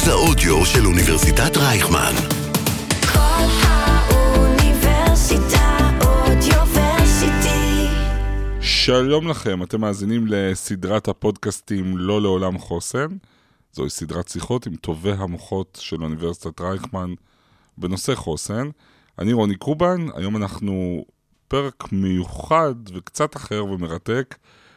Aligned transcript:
מרכז 0.00 0.08
האודיו 0.08 0.66
של 0.66 0.86
אוניברסיטת 0.86 1.56
רייכמן. 1.56 2.12
כל 3.12 3.46
האוניברסיטה 3.62 4.78
אודיוורסיטי. 6.00 7.86
שלום 8.60 9.28
לכם, 9.28 9.62
אתם 9.62 9.80
מאזינים 9.80 10.26
לסדרת 10.26 11.08
הפודקאסטים 11.08 11.98
לא 11.98 12.22
לעולם 12.22 12.58
חוסן. 12.58 13.06
זוהי 13.72 13.90
סדרת 13.90 14.28
שיחות 14.28 14.66
עם 14.66 14.76
טובי 14.76 15.12
המוחות 15.12 15.78
של 15.80 16.02
אוניברסיטת 16.02 16.60
רייכמן 16.60 17.14
בנושא 17.78 18.14
חוסן. 18.14 18.68
אני 19.18 19.32
רוני 19.32 19.56
קובן, 19.56 20.06
היום 20.14 20.36
אנחנו 20.36 21.04
פרק 21.48 21.92
מיוחד 21.92 22.74
וקצת 22.94 23.36
אחר 23.36 23.64
ומרתק 23.64 24.36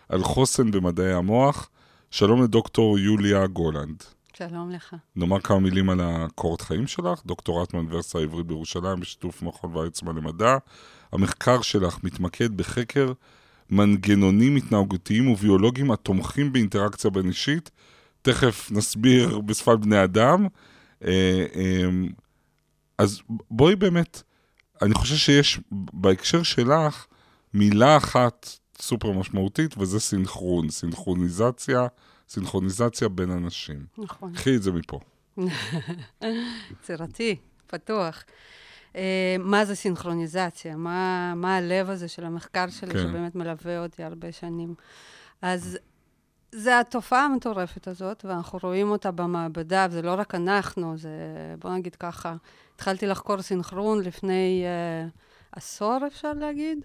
על 0.10 0.24
חוסן 0.24 0.72
במדעי 0.72 1.14
המוח. 1.14 1.70
שלום 2.12 2.44
לדוקטור 2.44 3.00
יוליה 3.00 3.48
גולנד. 3.48 4.04
שלום 4.38 4.72
לך. 4.72 4.96
נאמר 5.16 5.40
כמה 5.40 5.60
מילים 5.60 5.90
על 5.90 6.00
הקורות 6.04 6.62
חיים 6.62 6.88
שלך, 6.88 7.26
דוקטורט 7.26 7.74
מהאוניברסיטה 7.74 8.20
העברית 8.20 8.46
בירושלים 8.46 9.00
בשיתוף 9.00 9.42
מכון 9.42 9.76
ויצמן 9.76 10.16
למדע. 10.16 10.58
המחקר 11.12 11.62
שלך 11.62 12.04
מתמקד 12.04 12.58
בחקר 12.58 13.14
מנגנונים 13.70 14.56
התנהגותיים 14.56 15.28
וביולוגיים 15.30 15.92
התומכים 15.92 16.54
באינטראקציה 16.54 17.10
בין 17.10 17.28
אישית. 17.28 17.72
תכף 18.22 18.72
נסביר 18.72 19.40
בשפת 19.40 19.80
בני 19.80 20.04
אדם. 20.04 20.48
אה, 21.04 21.46
אה, 21.56 21.90
אז 22.98 23.22
בואי 23.52 23.76
באמת, 23.76 24.24
אני 24.82 24.94
חושב 24.94 25.16
שיש 25.16 25.60
בהקשר 25.72 26.44
שלך 26.44 27.06
מילה 27.54 27.98
אחת 27.98 28.50
סופר 28.82 29.12
משמעותית, 29.12 29.76
וזה 29.78 30.00
סינכרון, 30.00 30.70
סינכרוניזציה, 30.70 31.88
סינכרוניזציה 32.30 33.10
בין 33.10 33.32
אנשים. 33.32 33.86
נכון. 33.98 34.34
קחי 34.34 34.56
את 34.56 34.64
זה 34.64 34.72
מפה. 34.72 35.00
יצירתי, 36.72 37.36
פתוח. 37.68 38.24
אה, 38.96 39.36
מה 39.40 39.66
זה 39.66 39.76
סינכרוניזציה? 39.76 40.76
מה, 40.76 41.34
מה 41.36 41.58
הלב 41.58 41.90
הזה 41.90 42.08
של 42.08 42.26
המחקר 42.26 42.70
שלי, 42.70 42.94
כן. 42.94 43.00
שבאמת 43.00 43.36
מלווה 43.36 43.84
אותי 43.84 44.04
הרבה 44.04 44.32
שנים? 44.32 44.76
אז 45.42 45.78
זה 46.52 46.80
התופעה 46.80 47.26
המטורפת 47.26 47.88
הזאת, 47.88 48.26
ואנחנו 48.26 48.60
רואים 48.64 48.90
אותה 48.90 49.12
במעבדה, 49.12 49.88
וזה 49.90 50.02
לא 50.02 50.14
רק 50.18 50.36
אנחנו, 50.36 50.98
זה, 50.98 51.10
בוא 51.60 51.72
נגיד 51.72 51.96
ככה, 51.96 52.36
התחלתי 52.76 53.08
לחקור 53.08 53.42
סינכרון 53.42 54.02
לפני 54.02 54.64
uh, 54.64 55.10
עשור, 55.52 55.98
אפשר 56.08 56.34
להגיד, 56.34 56.80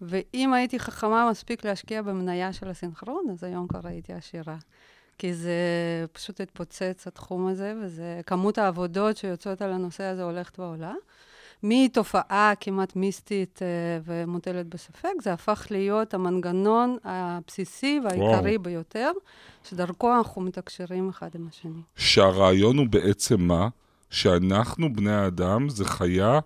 ואם 0.00 0.52
הייתי 0.52 0.78
חכמה 0.78 1.30
מספיק 1.30 1.64
להשקיע 1.64 2.02
במניה 2.02 2.52
של 2.52 2.68
הסינכרון, 2.68 3.26
אז 3.32 3.44
היום 3.44 3.66
כבר 3.68 3.80
הייתי 3.84 4.12
עשירה. 4.12 4.56
כי 5.18 5.34
זה 5.34 5.54
פשוט 6.12 6.40
התפוצץ, 6.40 7.06
התחום 7.06 7.46
הזה, 7.46 7.74
וזה 7.82 8.20
כמות 8.26 8.58
העבודות 8.58 9.16
שיוצאות 9.16 9.62
על 9.62 9.72
הנושא 9.72 10.04
הזה 10.04 10.22
הולכת 10.22 10.58
ועולה. 10.58 10.92
מתופעה 11.62 12.52
כמעט 12.60 12.96
מיסטית 12.96 13.60
אה, 13.62 13.66
ומוטלת 14.04 14.66
בספק, 14.66 15.12
זה 15.22 15.32
הפך 15.32 15.66
להיות 15.70 16.14
המנגנון 16.14 16.96
הבסיסי 17.04 18.00
והעיקרי 18.04 18.56
וואו. 18.56 18.62
ביותר, 18.62 19.12
שדרכו 19.64 20.16
אנחנו 20.16 20.42
מתקשרים 20.42 21.08
אחד 21.08 21.28
עם 21.34 21.46
השני. 21.48 21.82
שהרעיון 21.96 22.78
הוא 22.78 22.86
בעצם 22.90 23.40
מה? 23.40 23.68
שאנחנו, 24.10 24.92
בני 24.92 25.12
האדם, 25.12 25.68
זה 25.68 25.84
חיה 25.84 26.38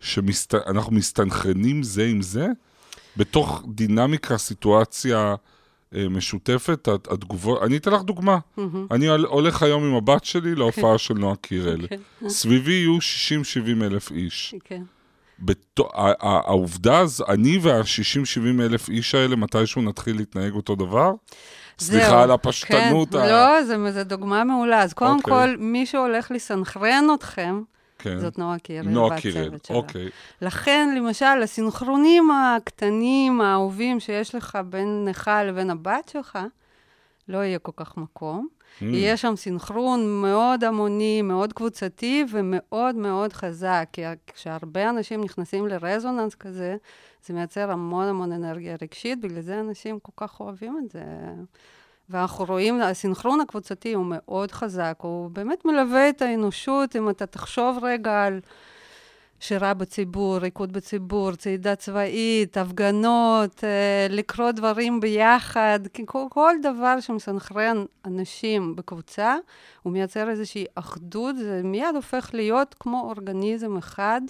שאנחנו 0.00 0.92
מסתנכרנים 0.92 1.82
זה 1.82 2.04
עם 2.06 2.22
זה, 2.22 2.46
בתוך 3.16 3.62
דינמיקה, 3.68 4.38
סיטואציה 4.38 5.34
אה, 5.94 6.08
משותפת, 6.08 6.88
הת- 6.88 7.12
התגובות... 7.12 7.62
אני 7.62 7.76
אתן 7.76 7.90
לך 7.92 8.02
דוגמה. 8.02 8.38
אני 8.90 9.06
הול- 9.08 9.26
הולך 9.26 9.62
היום 9.62 9.84
עם 9.84 9.94
הבת 9.94 10.24
שלי 10.24 10.54
להופעה 10.54 10.98
של 10.98 11.14
נועה 11.14 11.36
קירל. 11.36 11.86
כן. 11.86 12.28
סביבי 12.28 12.72
יהיו 12.72 12.98
60-70 13.80 13.84
אלף 13.84 14.10
איש. 14.12 14.54
כן. 14.64 14.82
ה- 15.80 15.84
ה- 15.94 16.14
העובדה, 16.20 17.02
אני 17.28 17.58
וה-60-70 17.62 18.40
אלף 18.62 18.88
איש 18.88 19.14
האלה, 19.14 19.36
מתישהו 19.36 19.82
נתחיל 19.82 20.16
להתנהג 20.16 20.52
אותו 20.52 20.74
דבר? 20.74 21.12
סליחה 21.78 22.22
על 22.22 22.30
הפשטנות. 22.30 23.12
כן, 23.12 23.18
ה- 23.18 23.30
לא, 23.30 23.90
זה 23.90 24.04
דוגמה 24.04 24.44
מעולה. 24.44 24.82
אז 24.82 24.92
קודם 24.92 25.16
אוקיי. 25.16 25.34
כל, 25.34 25.56
מי 25.58 25.86
שהולך 25.86 26.30
לסנכרן 26.30 27.04
אתכם, 27.14 27.62
כן. 28.06 28.18
זאת 28.18 28.38
נועה 28.38 28.58
קירל 28.58 28.88
נועה 28.88 29.20
קירל. 29.20 29.50
אוקיי. 29.70 30.08
לכן, 30.42 30.94
למשל, 30.96 31.42
הסינכרונים 31.42 32.30
הקטנים, 32.30 33.40
האהובים 33.40 34.00
שיש 34.00 34.34
לך 34.34 34.58
בינך 34.70 35.30
לבין 35.44 35.70
הבת 35.70 36.08
שלך, 36.08 36.38
לא 37.28 37.38
יהיה 37.38 37.58
כל 37.58 37.72
כך 37.76 37.96
מקום. 37.96 38.48
Mm. 38.80 38.84
יהיה 38.84 39.16
שם 39.16 39.36
סינכרון 39.36 40.22
מאוד 40.22 40.64
המוני, 40.64 41.22
מאוד 41.22 41.52
קבוצתי 41.52 42.24
ומאוד 42.30 42.94
מאוד 42.94 43.32
חזק. 43.32 43.88
כי 43.92 44.02
כשהרבה 44.34 44.90
אנשים 44.90 45.24
נכנסים 45.24 45.66
לרזוננס 45.68 46.34
כזה, 46.34 46.76
זה 47.26 47.34
מייצר 47.34 47.70
המון 47.70 48.08
המון 48.08 48.32
אנרגיה 48.32 48.76
רגשית, 48.82 49.20
בגלל 49.20 49.40
זה 49.40 49.60
אנשים 49.60 49.98
כל 49.98 50.12
כך 50.16 50.40
אוהבים 50.40 50.80
את 50.84 50.90
זה. 50.90 51.02
ואנחנו 52.10 52.44
רואים, 52.44 52.80
הסינכרון 52.80 53.40
הקבוצתי 53.40 53.92
הוא 53.92 54.06
מאוד 54.08 54.52
חזק, 54.52 54.98
הוא 55.00 55.30
באמת 55.30 55.64
מלווה 55.64 56.08
את 56.08 56.22
האנושות, 56.22 56.96
אם 56.96 57.10
אתה 57.10 57.26
תחשוב 57.26 57.78
רגע 57.82 58.24
על 58.24 58.40
שירה 59.40 59.74
בציבור, 59.74 60.38
ריקוד 60.38 60.72
בציבור, 60.72 61.32
צעידה 61.34 61.74
צבאית, 61.74 62.56
הפגנות, 62.56 63.64
אה, 63.64 64.06
לקרוא 64.10 64.50
דברים 64.50 65.00
ביחד, 65.00 65.80
כל, 66.06 66.24
כל 66.30 66.54
דבר 66.62 67.00
שמסנכרן 67.00 67.84
אנשים 68.04 68.76
בקבוצה, 68.76 69.36
הוא 69.82 69.92
מייצר 69.92 70.30
איזושהי 70.30 70.64
אחדות, 70.74 71.36
זה 71.36 71.60
מיד 71.64 71.94
הופך 71.94 72.30
להיות 72.32 72.74
כמו 72.80 73.00
אורגניזם 73.00 73.76
אחד, 73.76 74.20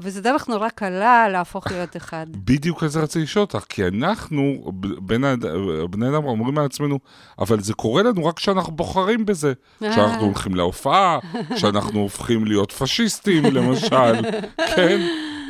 וזה 0.00 0.20
דרך 0.20 0.48
נורא 0.48 0.68
קלה 0.68 1.28
להפוך 1.28 1.66
להיות 1.72 1.96
אחד. 1.96 2.26
בדיוק 2.44 2.82
על 2.82 2.88
זה 2.88 3.00
רציתי 3.00 3.22
לשאול 3.22 3.40
אותך, 3.44 3.64
כי 3.68 3.86
אנחנו, 3.86 4.72
ב- 4.80 5.06
בין 5.06 5.24
האד- 5.24 5.44
בני 5.90 6.08
אדם 6.08 6.24
אומרים 6.24 6.56
לעצמנו, 6.58 6.98
אבל 7.38 7.60
זה 7.60 7.74
קורה 7.74 8.02
לנו 8.02 8.24
רק 8.26 8.36
כשאנחנו 8.36 8.72
בוחרים 8.72 9.26
בזה. 9.26 9.52
כשאנחנו 9.80 10.24
הולכים 10.26 10.54
להופעה, 10.54 11.18
כשאנחנו 11.54 12.00
הופכים 12.00 12.44
להיות 12.44 12.72
פשיסטים, 12.72 13.44
למשל, 13.44 14.14
כן? 14.76 15.00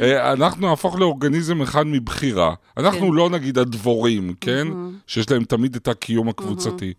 אה, 0.01 0.33
אנחנו 0.33 0.69
נהפוך 0.69 0.99
לאורגניזם 0.99 1.63
אחד 1.63 1.87
מבחירה. 1.87 2.55
אנחנו 2.77 3.01
כן. 3.09 3.15
לא 3.15 3.31
נגיד 3.31 3.59
הדבורים, 3.59 4.35
כן? 4.41 4.69
שיש 5.07 5.31
להם 5.31 5.45
תמיד 5.45 5.75
את 5.77 5.89
הקיום 5.89 6.29
הקבוצתי. 6.29 6.93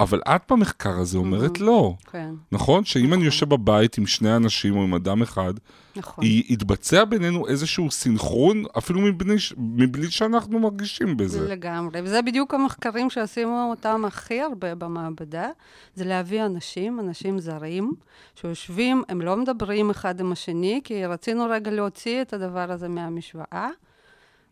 אבל 0.00 0.20
את 0.28 0.42
במחקר 0.52 0.90
הזה 0.98 1.18
אומרת 1.18 1.60
לא. 1.60 1.94
כן, 2.12 2.30
נכון? 2.52 2.84
שאם 2.84 3.14
אני 3.14 3.24
יושב 3.24 3.48
בבית 3.48 3.98
עם 3.98 4.06
שני 4.06 4.36
אנשים 4.36 4.76
או 4.76 4.82
עם 4.82 4.94
אדם 4.94 5.22
אחד, 5.22 5.52
נכון. 5.96 6.24
י- 6.24 6.42
יתבצע 6.48 6.87
בינינו 7.04 7.48
איזשהו 7.48 7.90
סינכרון, 7.90 8.64
אפילו 8.78 9.00
מבלי, 9.00 9.36
מבלי 9.56 10.10
שאנחנו 10.10 10.58
מרגישים 10.58 11.16
בזה. 11.16 11.48
לגמרי, 11.48 12.00
וזה 12.04 12.22
בדיוק 12.22 12.54
המחקרים 12.54 13.10
שעשינו 13.10 13.70
אותם 13.70 14.04
הכי 14.04 14.40
הרבה 14.40 14.74
במעבדה, 14.74 15.48
זה 15.94 16.04
להביא 16.04 16.44
אנשים, 16.44 17.00
אנשים 17.00 17.38
זרים, 17.38 17.92
שיושבים, 18.34 19.02
הם 19.08 19.20
לא 19.20 19.36
מדברים 19.36 19.90
אחד 19.90 20.20
עם 20.20 20.32
השני, 20.32 20.80
כי 20.84 21.06
רצינו 21.06 21.46
רגע 21.50 21.70
להוציא 21.70 22.22
את 22.22 22.32
הדבר 22.32 22.72
הזה 22.72 22.88
מהמשוואה, 22.88 23.68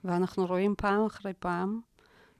ואנחנו 0.05 0.47
רואים 0.47 0.75
פעם 0.77 1.07
אחרי 1.07 1.33
פעם 1.39 1.81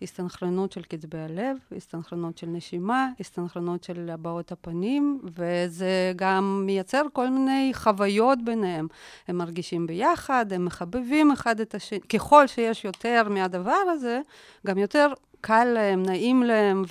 הסתנכרנות 0.03 0.73
של 0.73 0.83
קצבי 0.83 1.19
הלב, 1.19 1.57
הסתנכרנות 1.77 2.39
של 2.39 2.47
נשימה, 2.47 3.09
הסתנכרנות 3.21 3.85
של 3.85 4.11
הבעות 4.13 4.53
הפנים, 4.53 5.21
וזה 5.37 6.13
גם 6.17 6.63
מייצר 6.67 7.03
כל 7.13 7.31
מיני 7.31 7.71
חוויות 7.75 8.39
ביניהם. 8.45 8.87
הם 9.29 9.37
מרגישים 9.37 9.87
ביחד, 9.87 10.53
הם 10.53 10.65
מחבבים 10.65 11.33
אחד 11.33 11.61
את 11.61 11.75
השני. 11.75 12.01
ככל 12.01 12.47
שיש 12.47 12.85
יותר 12.85 13.27
מהדבר 13.31 13.83
הזה, 13.93 14.21
גם 14.67 14.79
יותר 14.79 15.13
קל 15.41 15.65
להם, 15.65 16.03
נעים 16.03 16.43
להם, 16.43 16.85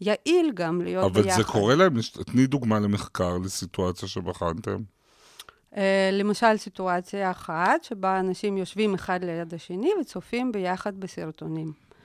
ויעיל 0.00 0.52
גם 0.54 0.82
להיות 0.82 1.04
אבל 1.04 1.22
ביחד. 1.22 1.36
זה 1.36 1.44
קורה 1.44 1.74
להם, 1.74 1.94
תני 2.26 2.46
דוגמה 2.46 2.80
למחקר, 2.80 3.38
לסיטואציה 3.38 4.08
שבחנתם. 4.08 4.76
Uh, 5.72 5.76
למשל, 6.12 6.56
סיטואציה 6.56 7.30
אחת, 7.30 7.84
שבה 7.84 8.20
אנשים 8.20 8.56
יושבים 8.56 8.94
אחד 8.94 9.24
ליד 9.24 9.54
השני 9.54 9.90
וצופים 10.00 10.52
ביחד 10.52 11.00
בסרטונים. 11.00 11.87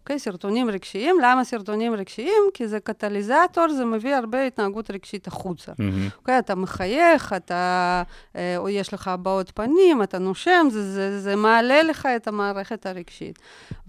אוקיי, 0.00 0.18
סרטונים 0.18 0.70
רגשיים. 0.70 1.16
למה 1.22 1.44
סרטונים 1.44 1.94
רגשיים? 1.94 2.42
כי 2.54 2.68
זה 2.68 2.80
קטליזטור, 2.80 3.68
זה 3.68 3.84
מביא 3.84 4.14
הרבה 4.14 4.46
התנהגות 4.46 4.90
רגשית 4.90 5.26
החוצה. 5.26 5.72
אוקיי, 6.18 6.38
אתה 6.38 6.54
מחייך, 6.54 7.32
אתה, 7.32 8.02
אה, 8.36 8.56
או 8.56 8.68
יש 8.68 8.94
לך 8.94 9.08
הבעות 9.08 9.50
פנים, 9.54 10.02
אתה 10.02 10.18
נושם, 10.18 10.66
זה, 10.70 10.92
זה, 10.92 11.20
זה 11.20 11.36
מעלה 11.36 11.82
לך 11.82 12.08
את 12.16 12.28
המערכת 12.28 12.86
הרגשית. 12.86 13.38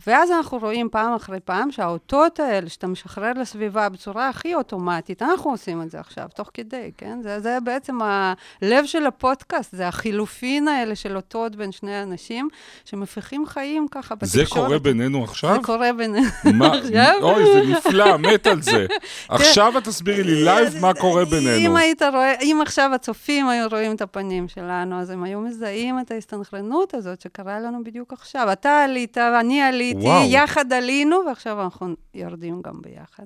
ואז 0.07 0.31
אנחנו 0.31 0.57
רואים 0.57 0.89
פעם 0.91 1.13
אחרי 1.13 1.39
פעם 1.39 1.71
שהאותות 1.71 2.39
האלה, 2.39 2.69
שאתה 2.69 2.87
משחרר 2.87 3.31
לסביבה 3.33 3.89
בצורה 3.89 4.29
הכי 4.29 4.55
אוטומטית, 4.55 5.21
אנחנו 5.21 5.51
עושים 5.51 5.81
את 5.81 5.91
זה 5.91 5.99
עכשיו, 5.99 6.27
תוך 6.35 6.49
כדי, 6.53 6.91
כן? 6.97 7.19
זה, 7.23 7.39
זה 7.39 7.57
בעצם 7.63 7.97
הלב 8.01 8.85
של 8.85 9.05
הפודקאסט, 9.05 9.75
זה 9.75 9.87
החילופין 9.87 10.67
האלה 10.67 10.95
של 10.95 11.15
אותות 11.15 11.55
בין 11.55 11.71
שני 11.71 12.03
אנשים, 12.03 12.49
שמפיחים 12.85 13.45
חיים 13.45 13.87
ככה 13.91 14.15
זה 14.21 14.41
בתקשורת. 14.41 14.65
קורה 14.65 14.79
בינינו 14.79 15.23
עכשיו? 15.23 15.55
זה 15.55 15.59
קורה 15.63 15.93
בינינו 16.01 16.27
מה, 16.53 16.73
עכשיו. 16.77 17.13
אוי, 17.21 17.43
זה 17.53 17.61
נפלא, 17.71 18.17
מת 18.17 18.47
על 18.47 18.61
זה. 18.61 18.85
עכשיו 19.29 19.77
את 19.77 19.83
תסבירי 19.83 20.23
לי 20.23 20.43
live 20.43 20.73
מה 20.81 20.93
קורה 20.93 21.23
אם 21.23 21.29
בינינו. 21.29 21.77
היית 21.77 22.01
רואה, 22.01 22.33
אם 22.41 22.59
עכשיו 22.61 22.91
הצופים 22.95 23.47
היו 23.47 23.67
רואים 23.71 23.95
את 23.95 24.01
הפנים 24.01 24.47
שלנו, 24.47 24.99
אז 25.01 25.09
הם 25.09 25.23
היו 25.23 25.39
מזהים 25.39 25.99
את 25.99 26.11
ההסתנכרנות 26.11 26.93
הזאת 26.93 27.21
שקרה 27.21 27.59
לנו 27.59 27.83
בדיוק 27.83 28.13
עכשיו. 28.13 28.51
אתה 28.51 28.83
עלית, 28.83 29.17
אני 29.17 29.61
עליתי. 29.61 30.07
יחד 30.27 30.73
עלינו, 30.73 31.17
ועכשיו 31.27 31.61
אנחנו 31.63 31.87
יורדים 32.13 32.61
גם 32.61 32.81
ביחד. 32.81 33.25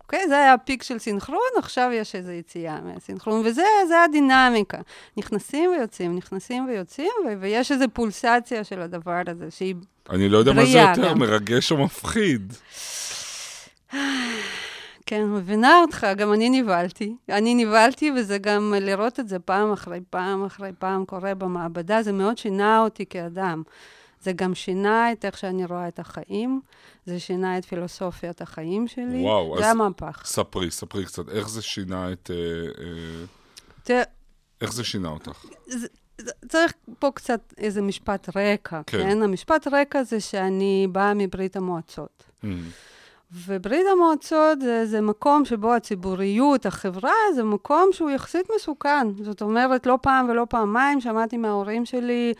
אוקיי? 0.00 0.28
זה 0.28 0.38
היה 0.38 0.52
ה 0.52 0.58
peak 0.58 0.82
של 0.82 0.98
סינכרון, 0.98 1.38
עכשיו 1.58 1.90
יש 1.92 2.14
איזו 2.14 2.30
יציאה 2.30 2.80
מהסינכרון, 2.80 3.42
וזה 3.44 3.64
זה 3.88 4.02
הדינמיקה. 4.02 4.78
נכנסים 5.16 5.70
ויוצאים, 5.70 6.16
נכנסים 6.16 6.66
ויוצאים, 6.68 7.10
ו- 7.26 7.40
ויש 7.40 7.72
איזו 7.72 7.84
פולסציה 7.92 8.64
של 8.64 8.80
הדבר 8.80 9.22
הזה, 9.26 9.50
שהיא 9.50 9.74
אני 10.10 10.28
לא 10.28 10.38
יודע 10.38 10.52
מה 10.52 10.64
זה 10.66 10.78
יותר, 10.78 11.10
גם. 11.10 11.18
מרגש 11.18 11.72
או 11.72 11.84
מפחיד. 11.84 12.52
כן, 15.06 15.24
מבינה 15.24 15.80
אותך, 15.80 16.06
גם 16.16 16.32
אני 16.32 16.62
נבהלתי. 16.62 17.14
אני 17.28 17.54
נבהלתי, 17.64 18.10
וזה 18.16 18.38
גם 18.38 18.74
לראות 18.80 19.20
את 19.20 19.28
זה 19.28 19.38
פעם 19.38 19.72
אחרי 19.72 20.00
פעם 20.10 20.44
אחרי 20.44 20.70
פעם 20.78 21.04
קורה 21.04 21.34
במעבדה, 21.34 22.02
זה 22.02 22.12
מאוד 22.12 22.38
שינה 22.38 22.80
אותי 22.80 23.06
כאדם. 23.06 23.62
זה 24.22 24.32
גם 24.32 24.54
שינה 24.54 25.12
את 25.12 25.24
איך 25.24 25.38
שאני 25.38 25.64
רואה 25.64 25.88
את 25.88 25.98
החיים, 25.98 26.60
זה 27.06 27.20
שינה 27.20 27.58
את 27.58 27.64
פילוסופיית 27.64 28.40
החיים 28.42 28.88
שלי. 28.88 29.22
וואו, 29.22 29.54
זה 29.58 29.64
אז- 29.64 29.70
המהפך. 29.70 30.22
ספרי, 30.26 30.70
ספרי 30.70 31.04
קצת, 31.04 31.28
איך 31.28 31.48
זה 31.48 31.62
שינה 31.62 32.12
את... 32.12 32.30
אה, 32.34 32.36
אה, 32.84 33.24
תראה, 33.82 34.02
איך 34.60 34.72
זה 34.72 34.84
שינה 34.84 35.08
אותך? 35.08 35.44
זה- 35.66 35.86
צריך 36.48 36.72
פה 36.98 37.10
קצת 37.14 37.54
איזה 37.58 37.82
משפט 37.82 38.28
רקע, 38.36 38.80
כן. 38.86 38.98
כן? 38.98 39.22
המשפט 39.22 39.66
רקע 39.72 40.02
זה 40.02 40.20
שאני 40.20 40.86
באה 40.92 41.14
מברית 41.14 41.56
המועצות. 41.56 42.24
Mm, 42.44 42.46
וברית 43.32 43.86
המועצות 43.92 44.60
זה, 44.60 44.86
זה 44.86 45.00
מקום 45.00 45.44
שבו 45.44 45.74
הציבוריות, 45.74 46.66
החברה, 46.66 47.12
זה 47.34 47.44
מקום 47.44 47.88
שהוא 47.92 48.10
יחסית 48.10 48.46
מסוכן. 48.56 49.06
זאת 49.22 49.42
אומרת, 49.42 49.86
לא 49.86 49.98
פעם 50.02 50.28
ולא 50.28 50.46
פעמיים 50.48 51.00
שמעתי 51.00 51.36
מההורים 51.36 51.84
שלי, 51.84 52.34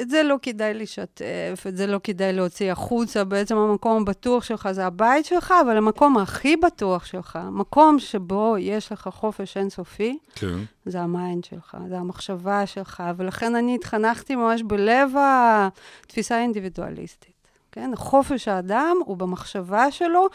את 0.00 0.10
זה 0.10 0.22
לא 0.22 0.36
כדאי 0.42 0.74
לשתף, 0.74 1.64
את 1.68 1.76
זה 1.76 1.86
לא 1.86 2.00
כדאי 2.04 2.32
להוציא 2.32 2.72
החוצה, 2.72 3.24
בעצם 3.24 3.56
המקום 3.56 4.02
הבטוח 4.02 4.44
שלך 4.44 4.68
זה 4.72 4.86
הבית 4.86 5.26
שלך, 5.26 5.54
אבל 5.66 5.76
המקום 5.76 6.18
הכי 6.18 6.56
בטוח 6.56 7.04
שלך, 7.04 7.38
מקום 7.52 7.98
שבו 7.98 8.56
יש 8.58 8.92
לך 8.92 9.08
חופש 9.12 9.56
אינסופי, 9.56 10.18
כן. 10.34 10.58
זה 10.86 11.00
ה 11.00 11.09
mind 11.09 11.44
שלך, 11.44 11.76
זה 11.88 11.98
המחשבה 11.98 12.66
שלך, 12.66 13.02
ולכן 13.16 13.54
אני 13.54 13.74
התחנכתי 13.74 14.36
ממש 14.36 14.62
בלב 14.62 15.10
התפיסה 15.18 16.36
האינדיבידואליסטית. 16.36 17.40
כן? 17.72 17.90
חופש 17.96 18.48
האדם 18.48 18.96
הוא 19.04 19.16
במחשבה 19.16 19.90
שלו. 19.90 20.26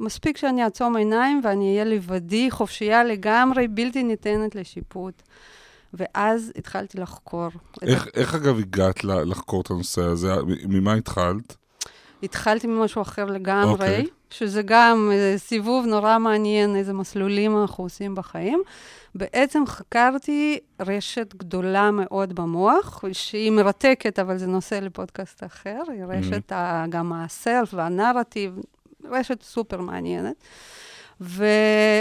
מספיק 0.00 0.36
שאני 0.36 0.64
אעצום 0.64 0.96
עיניים 0.96 1.40
ואני 1.44 1.72
אהיה 1.72 1.84
לבדי, 1.84 2.50
חופשייה 2.50 3.04
לגמרי, 3.04 3.68
בלתי 3.68 4.02
ניתנת 4.02 4.54
לשיפוט. 4.54 5.22
ואז 5.94 6.52
התחלתי 6.56 7.00
לחקור. 7.00 7.48
את 7.78 7.82
איך, 7.82 8.08
איך 8.14 8.34
אגב 8.34 8.58
הגעת 8.58 9.04
לחקור 9.04 9.60
את 9.60 9.70
הנושא 9.70 10.02
הזה? 10.02 10.34
ממה 10.68 10.94
התחלת? 10.94 11.56
התחלתי 12.22 12.66
ממשהו 12.66 13.02
אחר 13.02 13.24
לגמרי, 13.24 13.72
אוקיי. 13.72 14.02
okay. 14.02 14.08
שזה 14.30 14.62
גם 14.62 15.10
אה, 15.12 15.34
סיבוב 15.38 15.86
נורא 15.86 16.18
מעניין, 16.18 16.76
איזה 16.76 16.92
מסלולים 16.92 17.56
אנחנו 17.56 17.84
עושים 17.84 18.14
בחיים. 18.14 18.62
בעצם 19.14 19.66
חקרתי 19.66 20.58
רשת 20.80 21.34
גדולה 21.34 21.90
מאוד 21.90 22.32
במוח, 22.32 23.04
שהיא 23.12 23.50
מרתקת, 23.50 24.18
אבל 24.18 24.38
זה 24.38 24.46
נושא 24.46 24.74
לפודקאסט 24.74 25.44
אחר, 25.44 25.82
היא 25.88 26.04
רשת 26.04 26.52
ה, 26.52 26.84
גם 26.88 27.12
הסלף 27.12 27.74
והנרטיב, 27.74 28.58
רשת 29.04 29.42
סופר 29.42 29.80
מעניינת. 29.80 30.34
ו, 31.20 31.44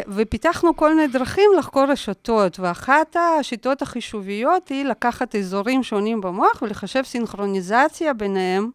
ופיתחנו 0.07 0.75
כל 0.75 0.95
מיני 0.95 1.07
דרכים 1.07 1.49
לחקור 1.57 1.83
רשתות, 1.83 2.59
ואחת 2.59 3.15
השיטות 3.15 3.81
החישוביות 3.81 4.69
היא 4.69 4.85
לקחת 4.85 5.35
אזורים 5.35 5.83
שונים 5.83 6.21
במוח 6.21 6.61
ולחשב 6.61 7.03
סינכרוניזציה 7.03 8.13
ביניהם 8.13 8.69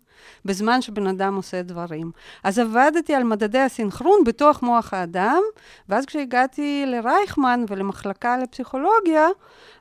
בזמן 0.44 0.82
שבן 0.82 1.06
אדם 1.06 1.36
עושה 1.36 1.62
דברים. 1.62 2.10
אז 2.44 2.58
עבדתי 2.58 3.14
על 3.14 3.24
מדדי 3.24 3.58
הסינכרון 3.58 4.24
בתוך 4.26 4.62
מוח 4.62 4.94
האדם, 4.94 5.42
ואז 5.88 6.06
כשהגעתי 6.06 6.84
לרייכמן 6.86 7.64
ולמחלקה 7.68 8.36
לפסיכולוגיה, 8.38 9.28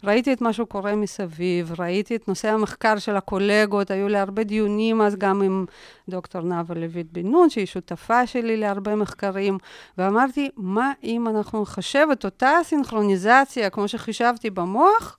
ראיתי 0.03 0.33
את 0.33 0.41
מה 0.41 0.53
שקורה 0.53 0.95
מסביב, 0.95 1.73
ראיתי 1.79 2.15
את 2.15 2.27
נושא 2.27 2.49
המחקר 2.49 2.97
של 2.97 3.15
הקולגות, 3.15 3.91
היו 3.91 4.07
לי 4.07 4.17
הרבה 4.17 4.43
דיונים 4.43 5.01
אז 5.01 5.15
גם 5.15 5.41
עם 5.41 5.65
דוקטור 6.09 6.41
נאוה 6.41 6.75
לויט 6.75 7.07
בן 7.11 7.27
נון, 7.27 7.49
שהיא 7.49 7.65
שותפה 7.65 8.27
שלי 8.27 8.57
להרבה 8.57 8.95
מחקרים, 8.95 9.57
ואמרתי, 9.97 10.49
מה 10.57 10.91
אם 11.03 11.27
אנחנו 11.27 11.61
נחשב 11.61 12.07
את 12.11 12.25
אותה 12.25 12.51
סינכרוניזציה, 12.63 13.69
כמו 13.69 13.87
שחישבתי 13.87 14.49
במוח, 14.49 15.17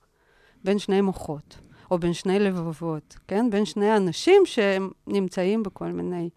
בין 0.63 0.79
שני 0.79 1.01
מוחות, 1.01 1.68
או 1.91 1.97
בין 1.97 2.13
שני 2.13 2.39
לבבות, 2.39 3.17
כן? 3.27 3.49
בין 3.49 3.65
שני 3.65 3.97
אנשים 3.97 4.41
שהם 4.45 4.89
נמצאים 5.07 5.63
בכל 5.63 5.85
מיני 5.85 6.29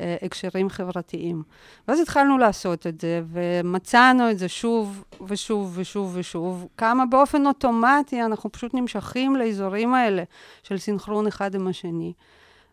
אה, 0.00 0.16
הקשרים 0.22 0.68
חברתיים. 0.68 1.42
ואז 1.88 2.00
התחלנו 2.00 2.38
לעשות 2.38 2.86
את 2.86 3.00
זה, 3.00 3.22
ומצאנו 3.32 4.30
את 4.30 4.38
זה 4.38 4.48
שוב 4.48 5.04
ושוב 5.26 5.72
ושוב 5.74 6.12
ושוב. 6.16 6.66
כמה 6.76 7.06
באופן 7.06 7.46
אוטומטי 7.46 8.22
אנחנו 8.22 8.52
פשוט 8.52 8.74
נמשכים 8.74 9.36
לאזורים 9.36 9.94
האלה 9.94 10.22
של 10.62 10.78
סינכרון 10.78 11.26
אחד 11.26 11.54
עם 11.54 11.66
השני. 11.66 12.12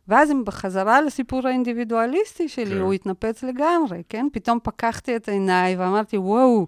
ואז 0.07 0.31
אם 0.31 0.45
בחזרה 0.45 1.01
לסיפור 1.01 1.47
האינדיבידואליסטי 1.47 2.49
שלי, 2.49 2.65
כן. 2.65 2.77
הוא 2.77 2.93
התנפץ 2.93 3.43
לגמרי, 3.43 4.03
כן? 4.09 4.27
פתאום 4.33 4.59
פקחתי 4.63 5.15
את 5.15 5.29
עיניי 5.29 5.75
ואמרתי, 5.75 6.17
וואו, 6.17 6.65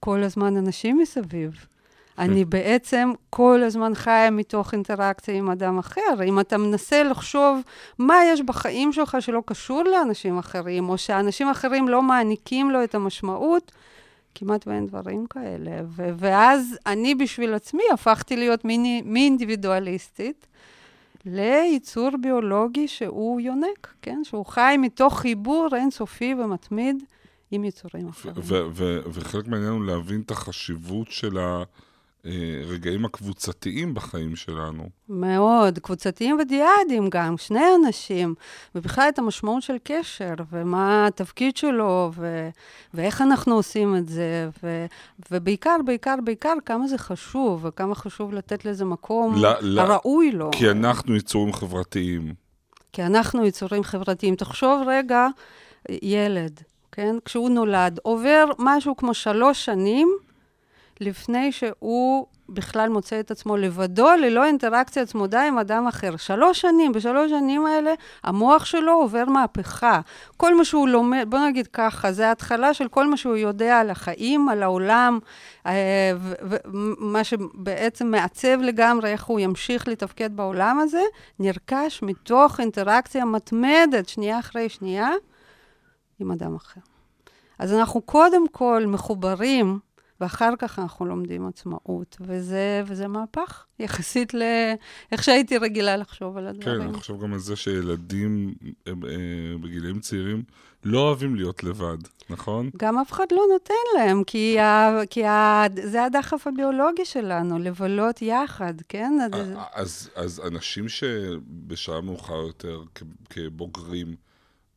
כל 0.00 0.22
הזמן 0.22 0.56
אנשים 0.56 0.98
מסביב. 0.98 1.66
אני 2.18 2.44
בעצם 2.44 3.10
כל 3.30 3.62
הזמן 3.66 3.94
חיה 3.94 4.30
מתוך 4.30 4.72
אינטראקציה 4.72 5.34
עם 5.34 5.50
אדם 5.50 5.78
אחר. 5.78 6.00
אם 6.24 6.40
אתה 6.40 6.58
מנסה 6.58 7.02
לחשוב 7.02 7.60
מה 7.98 8.14
יש 8.32 8.40
בחיים 8.40 8.92
שלך 8.92 9.16
שלא 9.20 9.42
קשור 9.46 9.82
לאנשים 9.82 10.38
אחרים, 10.38 10.88
או 10.88 10.98
שאנשים 10.98 11.48
אחרים 11.48 11.88
לא 11.88 12.02
מעניקים 12.02 12.70
לו 12.70 12.84
את 12.84 12.94
המשמעות, 12.94 13.72
כמעט 14.34 14.66
ואין 14.68 14.86
דברים 14.86 15.26
כאלה. 15.26 15.70
ו- 15.88 16.10
ואז 16.16 16.78
אני 16.86 17.14
בשביל 17.14 17.54
עצמי 17.54 17.82
הפכתי 17.92 18.36
להיות 18.36 18.64
מיני- 18.64 19.02
מאינדיבידואליסטית 19.04 20.46
ליצור 21.26 22.10
ביולוגי 22.20 22.88
שהוא 22.88 23.40
יונק, 23.40 23.94
כן? 24.02 24.20
שהוא 24.24 24.46
חי 24.46 24.76
מתוך 24.78 25.18
חיבור 25.20 25.68
אינסופי 25.76 26.34
ומתמיד 26.38 26.96
עם 27.50 27.64
יצורים 27.64 28.08
אחרים. 28.08 28.34
ו- 28.38 28.66
ו- 28.72 28.98
וחלק 29.12 29.46
מהעניין 29.48 29.72
הוא 29.72 29.84
להבין 29.84 30.20
את 30.20 30.30
החשיבות 30.30 31.06
של 31.10 31.38
הרגעים 32.24 33.04
הקבוצתיים 33.04 33.94
בחיים 33.94 34.36
שלנו. 34.36 34.88
מאוד, 35.08 35.78
קבוצתיים 35.78 36.38
ודיאדים 36.40 37.08
גם, 37.10 37.38
שני 37.38 37.64
אנשים, 37.84 38.34
ובכלל 38.74 39.08
את 39.08 39.18
המשמעות 39.18 39.62
של 39.62 39.76
קשר, 39.84 40.34
ומה 40.52 41.06
התפקיד 41.06 41.56
שלו, 41.56 42.10
ו- 42.14 42.48
ואיך 42.94 43.22
אנחנו 43.22 43.54
עושים 43.54 43.96
את 43.96 44.08
זה, 44.08 44.48
ו- 44.62 44.86
ובעיקר, 45.30 45.76
בעיקר, 45.84 46.14
בעיקר, 46.24 46.54
כמה 46.66 46.86
זה 46.86 46.98
חשוב, 46.98 47.64
וכמה 47.64 47.94
חשוב 47.94 48.32
לתת 48.34 48.64
לזה 48.64 48.84
מקום 48.84 49.34
ל- 49.62 49.78
הראוי 49.78 50.32
לו. 50.32 50.50
כי 50.52 50.70
אנחנו 50.70 51.16
יצורים 51.16 51.52
חברתיים. 51.52 52.34
כי 52.92 53.02
אנחנו 53.02 53.46
יצורים 53.46 53.82
חברתיים. 53.84 54.34
תחשוב 54.36 54.82
רגע, 54.86 55.26
ילד, 56.02 56.60
כן? 56.92 57.16
כשהוא 57.24 57.50
נולד, 57.50 57.98
עובר 58.02 58.44
משהו 58.58 58.96
כמו 58.96 59.14
שלוש 59.14 59.64
שנים 59.64 60.08
לפני 61.00 61.52
שהוא 61.52 62.26
בכלל 62.48 62.88
מוצא 62.88 63.20
את 63.20 63.30
עצמו 63.30 63.56
לבדו, 63.56 64.08
ללא 64.20 64.44
אינטראקציה 64.44 65.06
צמודה 65.06 65.46
עם 65.46 65.58
אדם 65.58 65.86
אחר. 65.86 66.16
שלוש 66.16 66.60
שנים, 66.60 66.92
בשלוש 66.92 67.30
שנים 67.30 67.66
האלה, 67.66 67.94
המוח 68.24 68.64
שלו 68.64 68.92
עובר 68.92 69.24
מהפכה. 69.24 70.00
כל 70.36 70.54
מה 70.54 70.64
שהוא 70.64 70.88
לומד, 70.88 71.26
בוא 71.28 71.38
נגיד 71.38 71.66
ככה, 71.66 72.12
זה 72.12 72.28
ההתחלה 72.28 72.74
של 72.74 72.88
כל 72.88 73.06
מה 73.06 73.16
שהוא 73.16 73.36
יודע 73.36 73.80
על 73.80 73.90
החיים, 73.90 74.48
על 74.48 74.62
העולם, 74.62 75.18
אה, 75.66 76.12
ומה 76.42 77.24
שבעצם 77.24 78.06
מעצב 78.06 78.60
לגמרי 78.60 79.12
איך 79.12 79.24
הוא 79.24 79.40
ימשיך 79.40 79.88
לתפקד 79.88 80.36
בעולם 80.36 80.78
הזה, 80.78 81.02
נרכש 81.38 82.02
מתוך 82.02 82.60
אינטראקציה 82.60 83.24
מתמדת, 83.24 84.08
שנייה 84.08 84.38
אחרי 84.38 84.68
שנייה, 84.68 85.10
עם 86.18 86.30
אדם 86.30 86.54
אחר. 86.54 86.80
אז 87.58 87.74
אנחנו 87.74 88.00
קודם 88.00 88.48
כל 88.48 88.84
מחוברים, 88.86 89.78
ואחר 90.22 90.52
כך 90.58 90.78
אנחנו 90.78 91.06
לומדים 91.06 91.46
עצמאות, 91.46 92.16
וזה, 92.20 92.82
וזה 92.86 93.08
מהפך, 93.08 93.64
יחסית 93.78 94.34
לאיך 94.34 95.22
שהייתי 95.24 95.58
רגילה 95.58 95.96
לחשוב 95.96 96.36
על 96.36 96.44
כן, 96.44 96.50
הדברים. 96.70 96.82
אני 96.88 96.92
חושב 96.92 97.20
גם 97.20 97.32
על 97.32 97.38
זה 97.38 97.56
שילדים 97.56 98.54
אה, 98.66 98.72
אה, 98.86 98.94
בגילאים 99.60 100.00
צעירים 100.00 100.42
לא 100.84 100.98
אוהבים 100.98 101.34
להיות 101.36 101.64
לבד, 101.64 101.96
נכון? 102.30 102.70
גם 102.76 102.98
אף 102.98 103.12
אחד 103.12 103.24
לא 103.32 103.42
נותן 103.52 103.74
להם, 103.98 104.24
כי, 104.24 104.58
ה, 104.60 104.90
כי 105.10 105.24
ה, 105.24 105.64
זה 105.84 106.04
הדחף 106.04 106.46
הביולוגי 106.46 107.04
שלנו, 107.04 107.58
לבלות 107.58 108.22
יחד, 108.22 108.74
כן? 108.88 109.12
אז- 109.32 109.52
אז, 109.72 110.10
אז 110.14 110.40
אנשים 110.46 110.88
שבשעה 110.88 112.00
מאוחר 112.00 112.34
יותר, 112.46 112.82
כ- 112.94 113.02
כבוגרים, 113.30 114.14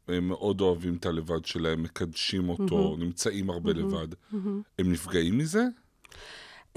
הם 0.07 0.27
מאוד 0.27 0.61
אוהבים 0.61 0.95
את 0.95 1.05
הלבד 1.05 1.45
שלהם, 1.45 1.83
מקדשים 1.83 2.49
אותו, 2.49 2.95
נמצאים 2.99 3.49
הרבה 3.49 3.73
לבד. 3.73 4.07
הם 4.79 4.91
נפגעים 4.91 5.37
מזה? 5.37 5.63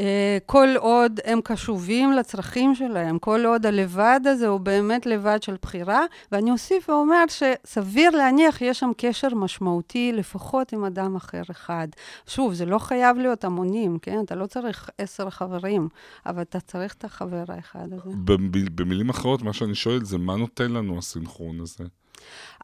אה, 0.01 0.39
כל 0.47 0.69
עוד 0.79 1.21
הם 1.25 1.41
קשובים 1.45 2.13
לצרכים 2.13 2.75
שלהם, 2.75 3.19
כל 3.19 3.45
עוד 3.47 3.67
הלבד 3.67 4.21
הזה 4.25 4.49
הוא 4.49 4.61
באמת 4.61 5.07
לבד 5.07 5.43
של 5.43 5.57
בחירה, 5.63 6.05
ואני 6.33 6.51
אוסיף 6.51 6.89
ואומר 6.89 7.25
שסביר 7.29 8.11
להניח 8.11 8.63
יש 8.63 8.79
שם 8.79 8.91
קשר 8.97 9.29
משמעותי 9.35 10.13
לפחות 10.15 10.73
עם 10.73 10.85
אדם 10.85 11.17
אחר 11.17 11.43
אחד. 11.51 11.89
שוב, 12.27 12.55
זה 12.55 12.65
לא 12.67 12.79
חייב 12.79 13.17
להיות 13.19 13.45
המונים, 13.45 13.99
כן? 13.99 14.21
אתה 14.25 14.35
לא 14.35 14.47
צריך 14.47 14.91
עשר 14.99 15.31
חברים, 15.31 15.89
אבל 16.27 16.43
אתה 16.43 16.61
צריך 16.61 16.95
את 16.95 17.05
החבר 17.05 17.45
האחד 17.49 17.93
הזה. 17.93 18.11
במ- 18.25 18.51
במילים 18.75 19.09
אחרות, 19.09 19.43
מה 19.43 19.53
שאני 19.53 19.75
שואל 19.75 20.05
זה 20.05 20.19
מה 20.19 20.37
נותן 20.37 20.73
לנו 20.73 20.99
הסינכרון 20.99 21.61
הזה? 21.61 21.85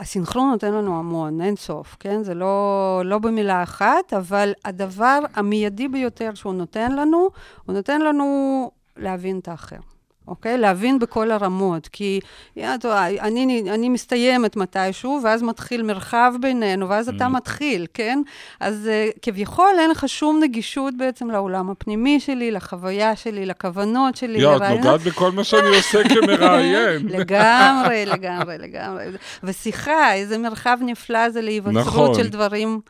הסינכרון 0.00 0.50
נותן 0.50 0.73
לנו 0.73 0.99
המון, 0.99 1.40
אין 1.40 1.56
סוף, 1.56 1.96
כן? 2.00 2.23
זה 2.23 2.34
לא, 2.34 3.02
לא 3.04 3.18
במילה 3.18 3.62
אחת, 3.62 4.12
אבל 4.16 4.52
הדבר 4.64 5.18
המיידי 5.34 5.88
ביותר 5.88 6.34
שהוא 6.34 6.54
נותן 6.54 6.92
לנו, 6.92 7.28
הוא 7.64 7.75
נותן 7.75 8.00
לנו 8.00 8.70
להבין 8.96 9.38
את 9.38 9.49
האחר. 9.49 9.93
אוקיי? 10.28 10.59
להבין 10.59 10.99
בכל 10.99 11.31
הרמות, 11.31 11.88
כי 11.88 12.21
אתה 12.59 12.88
יודע, 12.88 13.07
אני, 13.09 13.64
אני 13.71 13.88
מסתיימת 13.88 14.57
מתישהו, 14.57 15.21
ואז 15.25 15.43
מתחיל 15.43 15.83
מרחב 15.83 16.33
בינינו, 16.40 16.88
ואז 16.88 17.09
אתה 17.09 17.28
מתחיל, 17.28 17.87
כן? 17.95 18.23
אז 18.61 18.88
uh, 19.14 19.19
כביכול 19.23 19.73
אין 19.78 19.90
לך 19.90 20.09
שום 20.09 20.40
נגישות 20.43 20.95
בעצם 20.97 21.31
לעולם 21.31 21.71
הפנימי 21.71 22.21
שלי, 22.21 22.50
לחוויה 22.50 23.16
שלי, 23.16 23.47
לכוונות 23.47 24.16
שלי. 24.16 24.38
יא, 24.38 24.57
את. 24.57 24.62
נוגעת 24.62 25.00
בכל 25.00 25.33
מה 25.33 25.45
שאני 25.45 25.76
עושה 25.76 26.09
כמראיין. 26.09 27.09
לגמרי, 27.19 28.07
לגמרי, 28.07 28.59
לגמרי. 28.59 29.04
ושיחה, 29.43 30.14
איזה 30.14 30.38
מרחב 30.38 30.78
נפלא 30.81 31.31
זה 31.31 31.40
להיווצרות 31.40 31.87
נכון. 31.87 32.14
של 32.14 32.28
דברים 32.28 32.81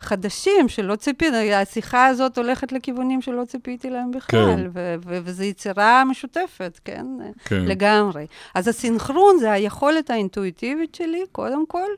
חדשים 0.00 0.68
שלא 0.68 0.96
ציפיתי. 0.96 1.54
השיחה 1.54 2.06
הזאת 2.06 2.38
הולכת 2.38 2.72
לכיוונים 2.72 3.22
שלא 3.22 3.44
ציפיתי 3.44 3.90
להם 3.90 4.10
בכלל, 4.10 4.56
כן. 4.56 4.66
ו- 4.72 4.94
ו- 5.04 5.18
וזו 5.24 5.42
יצירה 5.42 6.04
משותפת, 6.04 6.80
כן? 6.84 7.06
כן. 7.44 7.64
לגמרי. 7.64 8.26
אז 8.54 8.68
הסינכרון 8.68 9.38
זה 9.38 9.52
היכולת 9.52 10.10
האינטואיטיבית 10.10 10.94
שלי, 10.94 11.24
קודם 11.32 11.66
כל, 11.66 11.88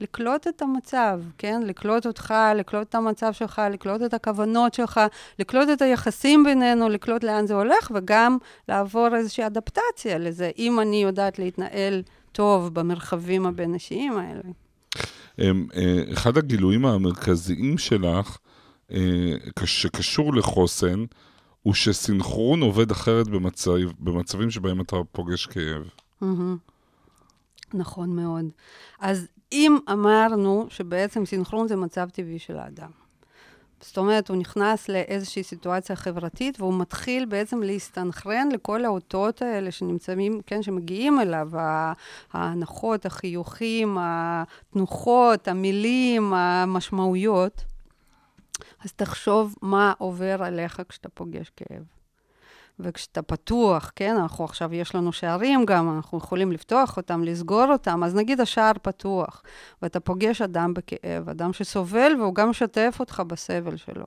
לקלוט 0.00 0.48
את 0.48 0.62
המצב, 0.62 1.20
כן? 1.38 1.62
לקלוט 1.64 2.06
אותך, 2.06 2.34
לקלוט 2.56 2.88
את 2.88 2.94
המצב 2.94 3.32
שלך, 3.32 3.62
לקלוט 3.70 4.02
את 4.02 4.14
הכוונות 4.14 4.74
שלך, 4.74 5.00
לקלוט 5.38 5.68
את 5.72 5.82
היחסים 5.82 6.44
בינינו, 6.44 6.88
לקלוט 6.88 7.24
לאן 7.24 7.46
זה 7.46 7.54
הולך, 7.54 7.92
וגם 7.94 8.38
לעבור 8.68 9.16
איזושהי 9.16 9.46
אדפטציה 9.46 10.18
לזה, 10.18 10.50
אם 10.58 10.80
אני 10.80 11.02
יודעת 11.02 11.38
להתנהל 11.38 12.02
טוב 12.32 12.74
במרחבים 12.74 13.46
הבין-אישיים 13.46 14.18
האלה. 14.18 14.42
אה, 15.40 16.12
אחד 16.12 16.38
הגילויים 16.38 16.86
המרכזיים 16.86 17.78
שלך, 17.78 18.38
אה, 18.92 18.98
קש- 19.54 19.82
שקשור 19.82 20.34
לחוסן, 20.34 21.04
הוא 21.62 21.74
שסינכרון 21.74 22.60
עובד 22.62 22.90
אחרת 22.90 23.28
במצב, 23.28 23.70
במצבים 23.98 24.50
שבהם 24.50 24.80
אתה 24.80 24.96
פוגש 25.12 25.46
כאב. 25.46 25.82
נכון 27.74 28.16
מאוד. 28.16 28.44
אז 29.00 29.26
אם 29.52 29.78
אמרנו 29.92 30.66
שבעצם 30.70 31.26
סינכרון 31.26 31.68
זה 31.68 31.76
מצב 31.76 32.08
טבעי 32.12 32.38
של 32.38 32.56
האדם, 32.58 32.90
זאת 33.80 33.98
אומרת, 33.98 34.28
הוא 34.28 34.36
נכנס 34.36 34.88
לאיזושהי 34.88 35.42
סיטואציה 35.42 35.96
חברתית, 35.96 36.60
והוא 36.60 36.74
מתחיל 36.78 37.24
בעצם 37.24 37.62
להסתנכרן 37.62 38.48
לכל 38.52 38.84
האותות 38.84 39.42
האלה 39.42 39.70
שנמצאים, 39.70 40.40
כן, 40.46 40.62
שמגיעים 40.62 41.20
אליו, 41.20 41.50
ההנחות, 42.32 43.06
החיוכים, 43.06 43.96
התנוחות, 44.00 45.48
המילים, 45.48 46.32
המשמעויות. 46.34 47.64
אז 48.84 48.92
תחשוב 48.92 49.54
מה 49.62 49.92
עובר 49.98 50.42
עליך 50.42 50.82
כשאתה 50.88 51.08
פוגש 51.08 51.50
כאב. 51.56 51.99
וכשאתה 52.82 53.22
פתוח, 53.22 53.92
כן, 53.96 54.16
אנחנו 54.16 54.44
עכשיו, 54.44 54.74
יש 54.74 54.94
לנו 54.94 55.12
שערים 55.12 55.64
גם, 55.64 55.96
אנחנו 55.96 56.18
יכולים 56.18 56.52
לפתוח 56.52 56.96
אותם, 56.96 57.24
לסגור 57.24 57.66
אותם, 57.72 58.04
אז 58.04 58.14
נגיד 58.14 58.40
השער 58.40 58.72
פתוח, 58.82 59.42
ואתה 59.82 60.00
פוגש 60.00 60.42
אדם 60.42 60.74
בכאב, 60.74 61.28
אדם 61.28 61.52
שסובל 61.52 62.12
והוא 62.18 62.34
גם 62.34 62.50
משתף 62.50 62.96
אותך 63.00 63.22
בסבל 63.26 63.76
שלו. 63.76 64.06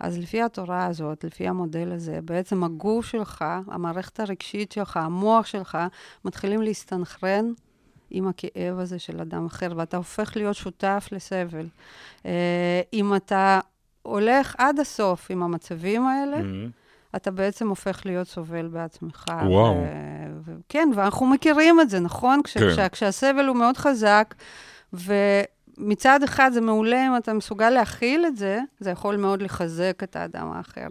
אז 0.00 0.18
לפי 0.18 0.42
התורה 0.42 0.86
הזאת, 0.86 1.24
לפי 1.24 1.48
המודל 1.48 1.92
הזה, 1.92 2.18
בעצם 2.24 2.64
הגוף 2.64 3.06
שלך, 3.06 3.44
המערכת 3.66 4.20
הרגשית 4.20 4.72
שלך, 4.72 4.96
המוח 4.96 5.46
שלך, 5.46 5.78
מתחילים 6.24 6.62
להסתנכרן 6.62 7.52
עם 8.10 8.28
הכאב 8.28 8.78
הזה 8.78 8.98
של 8.98 9.20
אדם 9.20 9.46
אחר, 9.46 9.72
ואתה 9.76 9.96
הופך 9.96 10.36
להיות 10.36 10.56
שותף 10.56 11.08
לסבל. 11.12 11.66
אה, 12.26 12.80
אם 12.92 13.16
אתה 13.16 13.60
הולך 14.02 14.54
עד 14.58 14.78
הסוף 14.78 15.30
עם 15.30 15.42
המצבים 15.42 16.06
האלה, 16.06 16.38
אתה 17.16 17.30
בעצם 17.30 17.68
הופך 17.68 18.06
להיות 18.06 18.28
סובל 18.28 18.66
בעצמך. 18.68 19.24
וואו. 19.46 19.74
ו- 19.74 19.86
ו- 20.50 20.54
כן, 20.68 20.88
ואנחנו 20.94 21.26
מכירים 21.26 21.80
את 21.80 21.90
זה, 21.90 22.00
נכון? 22.00 22.40
כש- 22.44 22.58
כן. 22.58 22.70
כשה- 22.70 22.88
כשהסבל 22.88 23.46
הוא 23.46 23.56
מאוד 23.56 23.76
חזק, 23.76 24.34
ומצד 24.92 26.22
אחד 26.22 26.50
זה 26.54 26.60
מעולה 26.60 27.06
אם 27.06 27.16
אתה 27.16 27.32
מסוגל 27.32 27.70
להכיל 27.70 28.26
את 28.26 28.36
זה, 28.36 28.60
זה 28.80 28.90
יכול 28.90 29.16
מאוד 29.16 29.42
לחזק 29.42 30.00
את 30.02 30.16
האדם 30.16 30.52
האחר. 30.52 30.86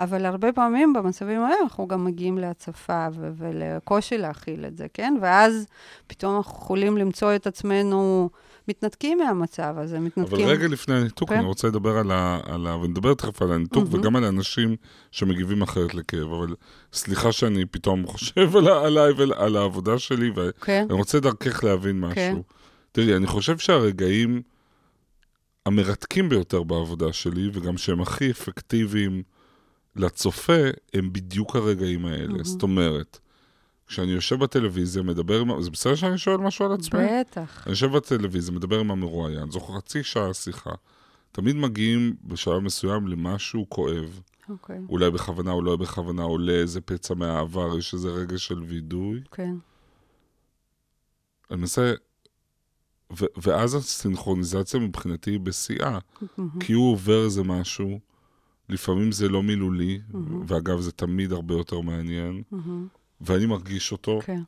אבל 0.00 0.26
הרבה 0.26 0.52
פעמים 0.52 0.92
במצבים 0.92 1.42
האלה 1.42 1.56
אנחנו 1.62 1.88
גם 1.88 2.04
מגיעים 2.04 2.38
להצפה 2.38 3.06
ו- 3.12 3.30
ולקושי 3.36 4.18
להכיל 4.18 4.64
את 4.66 4.76
זה, 4.76 4.86
כן? 4.94 5.14
ואז 5.20 5.66
פתאום 6.06 6.36
אנחנו 6.36 6.52
יכולים 6.58 6.96
למצוא 6.98 7.34
את 7.34 7.46
עצמנו 7.46 8.30
מתנתקים 8.68 9.18
מהמצב 9.18 9.74
הזה, 9.76 9.96
אבל 9.96 10.04
מתנתקים... 10.04 10.46
רגע 10.46 10.68
לפני 10.68 10.94
הניתוק, 10.94 11.28
כן. 11.28 11.36
אני 11.36 11.46
רוצה 11.46 11.68
לדבר 11.68 11.98
על 11.98 12.10
ה... 12.10 12.40
על 12.44 12.66
ה... 12.66 12.76
ונדבר 12.76 13.14
תכף 13.14 13.42
על 13.42 13.52
הניתוק, 13.52 13.84
מהמם. 13.84 14.00
וגם 14.00 14.16
על 14.16 14.24
האנשים 14.24 14.76
שמגיבים 15.10 15.62
אחרת 15.62 15.94
לכאב, 15.94 16.32
אבל 16.32 16.54
סליחה 16.92 17.32
שאני 17.32 17.66
פתאום 17.66 18.06
חושב 18.12 18.56
על 18.56 18.68
ה- 18.68 18.86
עליי 18.86 19.12
ועל 19.12 19.56
העבודה 19.56 19.98
שלי, 19.98 20.30
ואני 20.30 20.50
כן, 20.60 20.86
רוצה 20.90 21.20
דרכך 21.20 21.64
להבין 21.64 22.00
משהו. 22.00 22.14
כן. 22.14 22.36
תראי, 22.92 23.16
אני 23.16 23.26
חושב 23.26 23.58
שהרגעים 23.58 24.42
המרתקים 25.66 26.28
ביותר 26.28 26.62
בעבודה 26.62 27.12
שלי, 27.12 27.50
וגם 27.52 27.78
שהם 27.78 28.00
הכי 28.00 28.30
אפקטיביים 28.30 29.22
לצופה, 29.96 30.62
הם 30.94 31.12
בדיוק 31.12 31.56
הרגעים 31.56 32.06
האלה. 32.06 32.38
זאת 32.42 32.62
אומרת, 32.62 33.18
כשאני 33.86 34.12
יושב 34.12 34.38
בטלוויזיה, 34.38 35.02
מדבר 35.02 35.40
עם... 35.40 35.62
זה 35.62 35.70
בסדר 35.70 35.94
שאני 35.94 36.18
שואל 36.18 36.36
משהו 36.36 36.64
על 36.64 36.72
עצמי? 36.72 37.00
בטח. 37.20 37.62
אני 37.66 37.70
יושב 37.70 37.86
בטלוויזיה, 37.86 38.54
מדבר 38.54 38.80
עם 38.80 38.90
המרואיין, 38.90 39.50
זו 39.50 39.60
חצי 39.60 40.02
שעה 40.02 40.34
שיחה. 40.34 40.70
תמיד 41.32 41.56
מגיעים 41.56 42.16
בשלב 42.24 42.58
מסוים 42.58 43.08
למשהו 43.08 43.66
כואב. 43.68 44.20
אוקיי, 44.48 44.80
אולי 44.88 45.10
בכוונה, 45.10 45.50
אולי 45.50 45.70
לא 45.70 45.76
בכוונה, 45.76 46.22
עולה 46.22 46.52
איזה 46.52 46.80
פצע 46.80 47.14
מהעבר, 47.14 47.78
יש 47.78 47.94
איזה 47.94 48.08
רגע 48.08 48.38
של 48.38 48.62
וידוי. 48.62 49.20
כן. 49.30 49.54
אני 51.50 51.60
מנסה... 51.60 51.92
ו- 53.18 53.32
ואז 53.42 53.74
הסינכרוניזציה 53.74 54.80
מבחינתי 54.80 55.30
היא 55.30 55.40
בשיאה. 55.40 55.98
מהמם. 56.38 56.60
כי 56.60 56.72
הוא 56.72 56.92
עובר 56.92 57.24
איזה 57.24 57.42
משהו, 57.42 58.00
לפעמים 58.68 59.12
זה 59.12 59.28
לא 59.28 59.42
מילולי, 59.42 60.00
ואגב, 60.46 60.80
זה 60.80 60.92
תמיד 60.92 61.32
הרבה 61.32 61.54
יותר 61.54 61.80
מעניין, 61.80 62.42
מהמם. 62.50 62.86
ואני 63.20 63.46
מרגיש 63.46 63.92
אותו, 63.92 64.20
כן, 64.24 64.40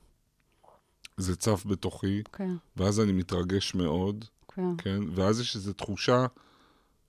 זה 1.17 1.37
צף 1.37 1.67
בתוכי, 1.67 2.23
כן, 2.33 2.51
ואז 2.77 3.01
אני 3.01 3.13
מתרגש 3.13 3.75
מאוד. 3.75 4.25
כן. 4.59 4.77
כן? 4.79 5.01
ואז 5.15 5.41
יש 5.41 5.57
איזו 5.57 5.73
תחושה 5.73 6.27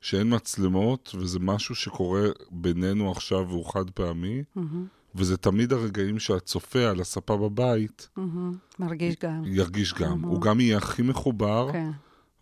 שאין 0.01 0.35
מצלמות, 0.35 1.15
וזה 1.19 1.39
משהו 1.39 1.75
שקורה 1.75 2.21
בינינו 2.51 3.11
עכשיו 3.11 3.45
והוא 3.47 3.73
חד 3.73 3.89
פעמי, 3.89 4.43
מהמם, 4.55 4.85
וזה 5.15 5.37
תמיד 5.37 5.73
הרגעים 5.73 6.19
שהצופה 6.19 6.89
על 6.89 7.01
הספה 7.01 7.37
בבית 7.37 8.09
מהמם. 8.17 8.57
מרגיש 8.79 9.15
גם. 9.23 9.43
ירגיש 9.45 9.93
גם. 9.93 10.09
מהמם. 10.09 10.23
הוא 10.23 10.41
גם 10.41 10.59
יהיה 10.59 10.77
הכי 10.77 11.01
מחובר, 11.01 11.69
כן, 11.71 11.89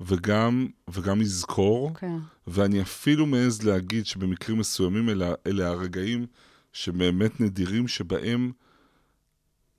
וגם, 0.01 0.67
וגם 0.87 1.21
יזכור, 1.21 1.93
כן. 1.93 2.17
ואני 2.47 2.81
אפילו 2.81 3.25
מעז 3.25 3.63
להגיד 3.63 4.05
שבמקרים 4.05 4.57
מסוימים 4.57 5.09
אלה, 5.09 5.33
אלה 5.47 5.67
הרגעים 5.67 6.25
שבאמת 6.73 7.41
נדירים, 7.41 7.87
שבהם 7.87 8.51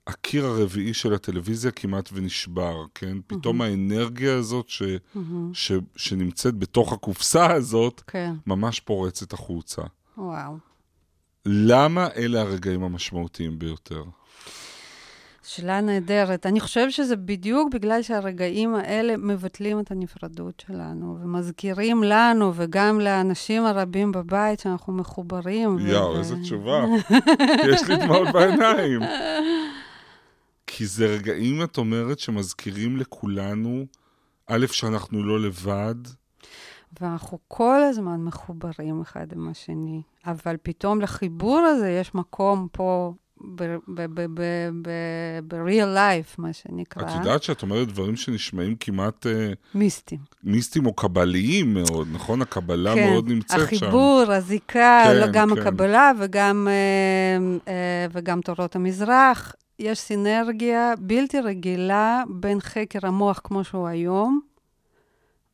הקיר 0.08 0.46
הרביעי 0.46 0.94
של 0.94 1.14
הטלוויזיה 1.14 1.70
כמעט 1.70 2.08
ונשבר, 2.12 2.84
כן? 2.94 3.16
פתאום 3.26 3.60
האנרגיה 3.62 4.36
הזאת 4.36 4.68
ש, 4.68 4.82
מהמם. 5.14 5.54
ש, 5.54 5.72
שנמצאת 5.96 6.54
בתוך 6.54 6.92
הקופסה 6.92 7.52
הזאת, 7.52 8.02
כן, 8.06 8.32
ממש 8.46 8.80
פורצת 8.80 9.32
החוצה. 9.32 9.82
וואו. 10.18 10.56
למה 11.46 12.08
אלה 12.16 12.40
הרגעים 12.40 12.82
המשמעותיים 12.82 13.58
ביותר? 13.58 14.02
שאלה 15.48 15.80
נהדרת. 15.80 16.46
אני 16.46 16.60
חושבת 16.60 16.92
שזה 16.92 17.16
בדיוק 17.16 17.74
בגלל 17.74 18.02
שהרגעים 18.02 18.74
האלה 18.74 19.16
מבטלים 19.16 19.80
את 19.80 19.90
הנפרדות 19.90 20.62
שלנו, 20.66 21.18
ומזכירים 21.22 22.02
לנו 22.02 22.52
וגם 22.54 23.00
לאנשים 23.00 23.64
הרבים 23.64 24.12
בבית 24.12 24.60
שאנחנו 24.60 24.92
מחוברים. 24.92 25.78
יואו, 25.78 26.14
ו- 26.14 26.18
איזה 26.18 26.36
תשובה. 26.42 26.84
יש 27.72 27.82
לי 27.88 27.96
דמעות 27.96 28.28
בעיניים. 28.32 29.00
כי 30.70 30.86
זה 30.86 31.06
רגעים, 31.06 31.62
את 31.62 31.78
אומרת, 31.78 32.18
שמזכירים 32.18 32.96
לכולנו 32.96 33.86
א', 34.46 34.66
שאנחנו 34.66 35.22
לא 35.22 35.40
לבד, 35.40 35.94
ואנחנו 37.00 37.38
כל 37.48 37.82
הזמן 37.82 38.20
מחוברים 38.20 39.00
אחד 39.00 39.32
עם 39.32 39.48
השני, 39.48 40.02
אבל 40.26 40.56
פתאום 40.62 41.00
לחיבור 41.00 41.58
הזה 41.58 41.90
יש 41.90 42.14
מקום 42.14 42.68
פה 42.72 43.12
ב-real 45.46 45.96
life, 45.96 46.34
מה 46.38 46.52
שנקרא. 46.52 47.02
את 47.02 47.14
יודעת 47.14 47.42
שאת 47.42 47.62
אומרת 47.62 47.88
דברים 47.88 48.16
שנשמעים 48.16 48.76
כמעט 48.80 49.26
אה, 49.26 49.52
מיסטיים. 49.74 50.20
מיסטיים 50.44 50.86
או 50.86 50.92
קבליים 50.92 51.74
מאוד, 51.74 52.08
נכון? 52.12 52.42
הקבלה 52.42 52.94
כן, 52.94 53.10
מאוד 53.10 53.28
נמצאת 53.28 53.58
שם. 53.58 53.64
החיבור, 53.64 54.24
הזיקה, 54.28 55.02
כן, 55.04 55.32
גם 55.32 55.54
כן. 55.54 55.60
הקבלה 55.60 56.12
וגם, 56.18 56.68
אה, 56.70 57.38
אה, 57.72 58.06
וגם 58.12 58.40
תורות 58.40 58.76
המזרח. 58.76 59.54
יש 59.78 59.98
סינרגיה 59.98 60.94
בלתי 60.98 61.40
רגילה 61.40 62.22
בין 62.28 62.60
חקר 62.60 62.98
המוח 63.02 63.40
כמו 63.44 63.64
שהוא 63.64 63.88
היום, 63.88 64.40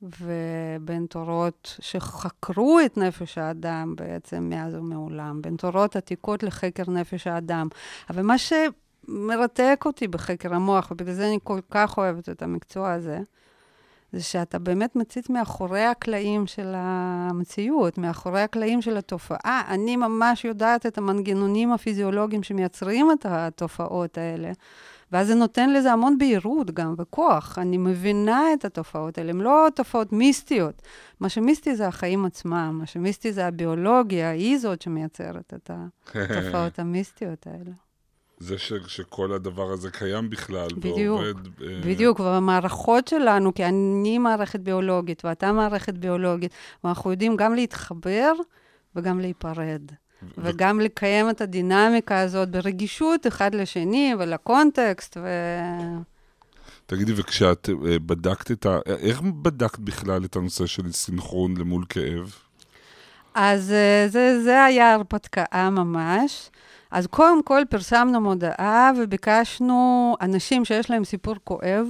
ובין 0.03 1.07
תורות 1.07 1.77
שחקרו 1.81 2.81
את 2.87 2.97
נפש 2.97 3.39
האדם 3.39 3.95
בעצם 3.97 4.49
מאז 4.51 4.75
ומעולם, 4.75 5.43
בין 5.43 5.57
תורות 5.57 5.97
עתיקות 5.97 6.43
לחקר 6.43 6.83
נפש 6.89 7.27
האדם. 7.27 7.69
אבל 8.11 8.23
מה 8.23 8.35
שמרתק 8.39 9.83
אותי 9.87 10.09
בחקר 10.09 10.55
המוח, 10.55 10.91
ובגלל 10.91 11.15
זה 11.15 11.29
אני 11.29 11.39
כל 11.45 11.61
כך 11.71 11.99
אוהבת 11.99 12.29
את 12.29 12.43
המקצוע 12.43 12.93
הזה, 12.93 13.19
זה 14.15 14.23
שאתה 14.23 14.59
באמת 14.59 14.97
מציץ 14.97 15.29
מאחורי 15.29 15.85
הקלעים 15.85 16.47
של 16.47 16.73
המציאות, 16.77 17.99
מאחורי 17.99 18.41
הקלעים 18.41 18.83
של 18.83 18.97
התופעה. 18.97 19.63
אני 19.69 19.97
ממש 19.97 20.45
יודעת 20.45 20.87
את 20.87 20.99
המנגנונים 20.99 21.73
הפיזיולוגיים 21.73 22.43
שמייצרים 22.43 23.13
את 23.13 23.27
התופעות 23.29 24.19
האלה, 24.19 24.53
ואז 25.13 25.27
זה 25.27 25.35
נותן 25.35 25.73
לזה 25.73 25.93
המון 25.93 26.19
בהירות 26.19 26.71
גם, 26.71 26.95
וכוח. 26.99 27.59
אני 27.59 27.79
מבינה 27.79 28.53
את 28.55 28.65
התופעות 28.65 29.19
האלה, 29.19 29.31
הן 29.31 29.41
לא 29.41 29.69
תופעות 29.75 30.13
מיסטיות. 30.13 30.83
מה 31.21 31.29
שמיסטי 31.29 31.77
זה 31.77 31.89
החיים 31.89 32.25
עצמם, 32.25 32.77
מה 32.79 32.87
שמיסטי 32.87 33.33
זה 33.33 33.47
הביולוגיה, 33.47 34.31
היא 34.31 34.59
זאת 34.59 34.83
שמייצרת 34.83 35.55
את 35.55 35.71
התופעות 36.15 36.79
המיסטיות 36.79 37.47
האלה. 37.47 37.84
זה 38.45 38.59
ש, 38.59 38.73
שכל 38.87 39.33
הדבר 39.33 39.71
הזה 39.73 39.91
קיים 39.91 40.31
בכלל, 40.31 40.69
בדיוק, 40.77 41.21
ועובד... 41.21 41.35
אה, 41.47 41.81
בדיוק, 41.85 42.21
והמערכות 42.21 43.09
שלנו, 43.09 43.55
כי 43.55 43.65
אני 43.65 44.19
מערכת 44.19 44.61
ביולוגית 44.61 45.25
ואתה 45.25 45.53
מערכת 45.53 45.95
ביולוגית, 45.95 46.53
ואנחנו 46.85 47.11
יודעים 47.11 47.37
גם 47.37 47.55
להתחבר 47.55 48.33
וגם 48.97 49.21
להיפרד. 49.21 49.83
וגם 50.39 50.81
לקיים 50.81 51.31
את 51.31 51.41
הדינמיקה 51.41 52.21
הזאת 52.21 52.51
ברגישות 52.51 53.27
אחד 53.27 53.55
לשני 53.55 54.15
ולקונטקסט, 54.19 55.17
ו... 55.17 55.29
תגידי, 56.87 57.13
וכשאת 57.17 57.69
אה, 57.69 57.99
בדקת 57.99 58.51
את 58.51 58.67
ה... 58.67 58.79
איך 58.87 59.21
בדקת 59.21 59.79
בכלל 59.79 60.25
את 60.25 60.37
הנושא 60.37 60.67
של 60.67 60.93
סינכרון 60.93 61.57
למול 61.57 61.85
כאב? 61.89 62.35
אז 63.35 63.73
אה, 63.73 64.07
זה, 64.09 64.43
זה 64.43 64.65
היה 64.65 64.95
הרפתקה 64.95 65.71
ממש. 65.71 66.51
אז 66.95 67.07
קודם 67.07 67.43
כל 67.43 67.63
פרסמנו 67.71 68.21
מודעה 68.21 68.91
וביקשנו 68.97 70.15
אנשים 70.21 70.65
שיש 70.65 70.91
להם 70.91 71.05
סיפור 71.05 71.35
כואב, 71.45 71.87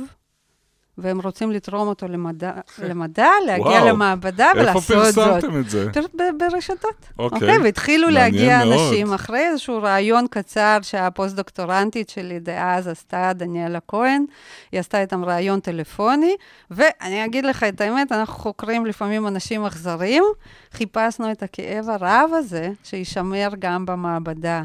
והם 0.99 1.21
רוצים 1.21 1.51
לתרום 1.51 1.89
אותו 1.89 2.09
למדע, 2.09 2.53
למדע 2.79 3.27
להגיע 3.47 3.67
וואו. 3.67 3.89
למעבדה 3.89 4.47
איפה 4.51 4.61
ולעשות 4.61 4.83
זאת. 5.15 5.15
פרסמתם 5.15 5.61
את 5.61 5.71
זה? 5.71 5.93
פר- 5.93 6.07
ב- 6.15 6.39
ברשתות. 6.39 7.07
אוקיי. 7.19 7.39
אוקיי, 7.39 7.59
והתחילו 7.59 8.07
מעניין 8.09 8.25
להגיע 8.35 8.65
מאוד. 8.65 8.73
אנשים 8.73 9.13
אחרי 9.13 9.47
איזשהו 9.47 9.83
ראיון 9.83 10.27
קצר 10.31 10.79
שהפוסט-דוקטורנטית 10.83 12.09
שלי 12.09 12.39
דאז 12.41 12.89
עשתה, 12.89 13.31
דניאלה 13.35 13.79
כהן, 13.89 14.25
היא 14.73 14.81
עשתה 14.81 15.01
איתם 15.01 15.25
ראיון 15.25 15.61
טלפוני, 15.61 16.35
ואני 16.71 17.25
אגיד 17.25 17.45
לך 17.47 17.63
את 17.63 17.81
האמת, 17.81 18.13
אנחנו 18.13 18.35
חוקרים 18.35 18.87
לפעמים 18.87 19.27
אנשים 19.27 19.65
אכזרים, 19.65 20.25
חיפשנו 20.73 21.31
את 21.33 21.43
הכאב 21.43 21.89
הרב 21.91 22.31
הזה, 22.39 22.69
שישמר 22.85 23.49
גם 23.59 23.87
במעבדה. 23.87 24.63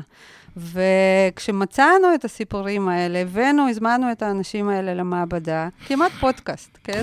וכשמצאנו 0.57 2.15
את 2.15 2.25
הסיפורים 2.25 2.89
האלה, 2.89 3.19
הבאנו, 3.19 3.69
הזמנו 3.69 4.11
את 4.11 4.21
האנשים 4.21 4.69
האלה 4.69 4.93
למעבדה, 4.93 5.69
כמעט 5.87 6.11
פודקאסט, 6.11 6.77
כן? 6.83 7.01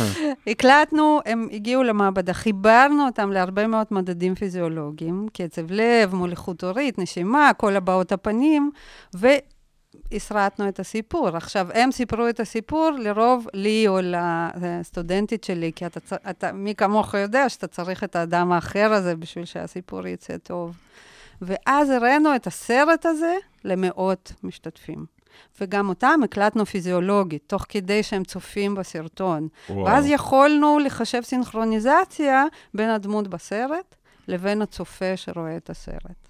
הקלטנו, 0.50 1.20
הם 1.26 1.48
הגיעו 1.52 1.82
למעבדה, 1.82 2.32
חיברנו 2.32 3.06
אותם 3.06 3.32
להרבה 3.32 3.66
מאוד 3.66 3.86
מדדים 3.90 4.34
פיזיולוגיים, 4.34 5.26
קצב 5.32 5.70
לב, 5.70 6.14
מוליכות 6.14 6.64
הורית, 6.64 6.98
נשימה, 6.98 7.50
כל 7.56 7.76
הבעות 7.76 8.12
הפנים, 8.12 8.70
והסרטנו 9.14 10.68
את 10.68 10.80
הסיפור. 10.80 11.28
עכשיו, 11.28 11.68
הם 11.74 11.92
סיפרו 11.92 12.28
את 12.28 12.40
הסיפור 12.40 12.90
לרוב 12.98 13.46
לי 13.54 13.88
או 13.88 13.98
לסטודנטית 14.60 15.44
שלי, 15.44 15.72
כי 15.76 15.86
אתה, 15.86 16.16
אתה, 16.30 16.52
מי 16.52 16.74
כמוך 16.74 17.14
יודע 17.14 17.48
שאתה 17.48 17.66
צריך 17.66 18.04
את 18.04 18.16
האדם 18.16 18.52
האחר 18.52 18.92
הזה 18.92 19.16
בשביל 19.16 19.44
שהסיפור 19.44 20.06
יצא 20.06 20.36
טוב. 20.36 20.76
ואז 21.42 21.90
הראינו 21.90 22.36
את 22.36 22.46
הסרט 22.46 23.06
הזה 23.06 23.34
למאות 23.64 24.32
משתתפים. 24.42 25.18
וגם 25.60 25.88
אותם 25.88 26.20
הקלטנו 26.24 26.66
פיזיולוגית, 26.66 27.42
תוך 27.46 27.66
כדי 27.68 28.02
שהם 28.02 28.24
צופים 28.24 28.74
בסרטון. 28.74 29.48
וואו. 29.70 29.84
ואז 29.84 30.06
יכולנו 30.06 30.78
לחשב 30.78 31.22
סינכרוניזציה 31.22 32.44
בין 32.74 32.90
הדמות 32.90 33.28
בסרט 33.28 33.94
לבין 34.28 34.62
הצופה 34.62 35.16
שרואה 35.16 35.56
את 35.56 35.70
הסרט. 35.70 36.27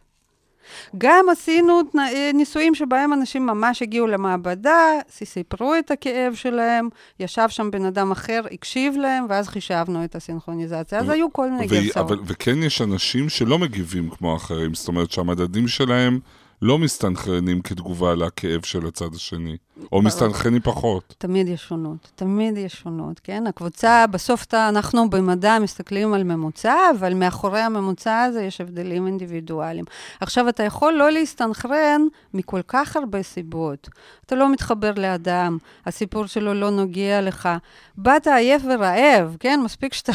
גם 0.98 1.26
עשינו 1.33 1.83
תנא- 1.83 2.33
ניסויים 2.35 2.74
שבהם 2.74 3.12
אנשים 3.12 3.46
ממש 3.46 3.83
הגיעו 3.83 4.07
למעבדה, 4.07 4.78
סיפרו 5.11 5.74
את 5.78 5.90
הכאב 5.90 6.35
שלהם, 6.35 6.88
ישב 7.20 7.48
שם 7.48 7.70
בן 7.70 7.85
אדם 7.85 8.11
אחר, 8.11 8.40
הקשיב 8.52 8.96
להם, 8.96 9.26
ואז 9.28 9.48
חישבנו 9.48 10.04
את 10.04 10.14
הסינכרוניזציה. 10.14 10.98
אז 10.98 11.09
היו 11.09 11.33
כל 11.33 11.50
מיני 11.50 11.66
גרסאות. 11.66 12.18
וכן 12.26 12.62
יש 12.62 12.83
אנשים 12.83 13.28
שלא 13.28 13.59
מגיבים 13.59 14.11
כמו 14.11 14.33
האחרים, 14.33 14.74
זאת 14.74 14.88
אומרת 14.88 15.11
שהמדדים 15.11 15.68
שלהם 15.68 16.20
לא 16.62 16.78
מסתנכרנים 16.78 17.61
כתגובה 17.62 18.14
לכאב 18.14 18.64
של 18.64 18.87
הצד 18.87 19.14
השני, 19.14 19.57
או 19.92 20.03
מסתנכרנים 20.03 20.61
פחות. 20.61 21.14
תמיד 21.18 21.48
יש 21.48 21.64
שונות, 21.68 22.11
תמיד 22.14 22.57
יש 22.57 22.74
שונות, 22.74 23.20
כן? 23.20 23.46
הקבוצה, 23.46 24.07
בסוף 24.07 24.44
אתה, 24.44 24.68
אנחנו 24.68 25.11
במדע 25.11 25.59
מסתכלים 25.59 26.14
על 26.14 26.24
ממוצע, 26.24 26.74
אבל 26.98 27.14
מאחורי 27.14 27.61
הממוצע 27.61 28.22
הזה 28.22 28.42
יש 28.42 28.61
הבדלים 28.61 29.07
אינדיבידואליים. 29.07 29.85
עכשיו, 30.20 30.48
אתה 30.48 30.62
יכול 30.62 30.92
לא 30.92 31.11
להסתנכרן 31.11 32.03
מכל 32.35 32.61
כך 32.68 32.96
הרבה 32.96 33.22
סיבות. 33.22 33.88
אתה 34.27 34.35
לא 34.35 34.53
מתחבר 34.53 34.92
לאדם, 34.96 35.59
הסיפור 35.87 36.27
שלו 36.27 36.55
לא 36.55 36.70
נוגע 36.70 37.20
לך. 37.20 37.48
באת 37.96 38.27
עייף 38.27 38.62
ורעב, 38.70 39.37
כן? 39.40 39.61
מספיק 39.64 39.94
שאתה... 39.94 40.12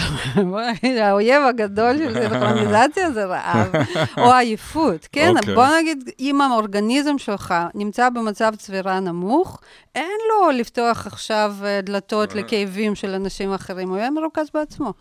האויב 1.03 1.43
הגדול 1.43 1.97
של 1.97 2.13
סינכרוניזציה 2.13 3.11
זה 3.11 3.25
רעב, 3.25 3.71
או 4.17 4.33
עייפות, 4.33 5.07
כן? 5.11 5.33
אוקיי. 5.37 5.55
בוא 5.55 5.65
נגיד, 5.77 6.09
אם 6.19 6.41
האורגניזם 6.41 7.17
שלך 7.17 7.53
נמצא 7.75 8.09
במצב 8.09 8.55
צבירה 8.55 8.99
נמוך, 8.99 9.59
אין 9.95 10.17
לו 10.29 10.51
לפתוח 10.51 11.07
עכשיו 11.07 11.55
אה, 11.63 11.81
דלתות 11.81 12.35
לכאבים 12.35 12.95
של 12.95 13.09
אנשים 13.09 13.53
אחרים, 13.53 13.89
הוא 13.89 13.97
יהיה 13.97 14.11
מרוכז 14.11 14.47
בעצמו. 14.53 14.93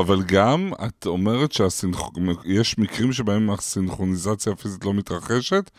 אבל 0.00 0.22
גם, 0.22 0.72
את 0.86 1.06
אומרת 1.06 1.52
שיש 1.52 2.78
מקרים 2.78 3.12
שבהם 3.12 3.50
הסינכרוניזציה 3.50 4.52
הפיזית 4.52 4.84
לא 4.84 4.94
מתרחשת, 4.94 5.70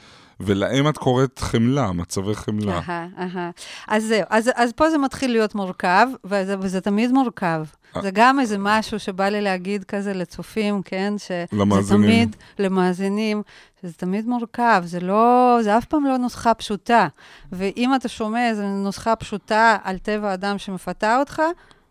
ולהם 0.46 0.90
את 0.90 0.98
קוראת 0.98 1.40
חמלה, 1.40 1.92
מצבי 1.92 2.36
חמלה. 2.36 2.78
אהה, 2.78 3.08
אהה. 3.18 3.52
אז 3.88 4.04
זהו, 4.04 4.24
אז, 4.30 4.52
אז 4.56 4.72
פה 4.72 4.90
זה 4.90 4.98
מתחיל 4.98 5.32
להיות 5.32 5.56
מורכב, 5.56 6.08
וזה, 6.26 6.56
וזה 6.60 6.82
תמיד 6.82 7.12
מורכב. 7.12 7.66
אה. 7.96 8.02
זה 8.02 8.10
גם 8.14 8.40
איזה 8.40 8.58
משהו 8.60 9.00
שבא 9.00 9.30
לי 9.30 9.42
להגיד 9.42 9.84
כזה 9.84 10.14
לצופים, 10.14 10.82
כן? 10.82 11.14
שזה 11.18 11.46
למאזינים. 11.54 12.04
תמיד, 12.04 12.36
למאזינים, 12.60 13.42
שזה 13.82 13.94
תמיד 13.94 14.28
מורכב, 14.28 14.84
זה 14.86 15.00
לא, 15.00 15.58
זה 15.62 15.78
אף 15.78 15.86
פעם 15.86 16.06
לא 16.06 16.18
נוסחה 16.18 16.54
פשוטה. 16.54 17.08
ואם 17.52 17.96
אתה 17.96 18.08
שומע 18.08 18.50
איזו 18.50 18.64
נוסחה 18.64 19.16
פשוטה 19.16 19.78
על 19.84 19.98
טבע 19.98 20.30
האדם 20.30 20.58
שמפתה 20.58 21.20
אותך, 21.20 21.42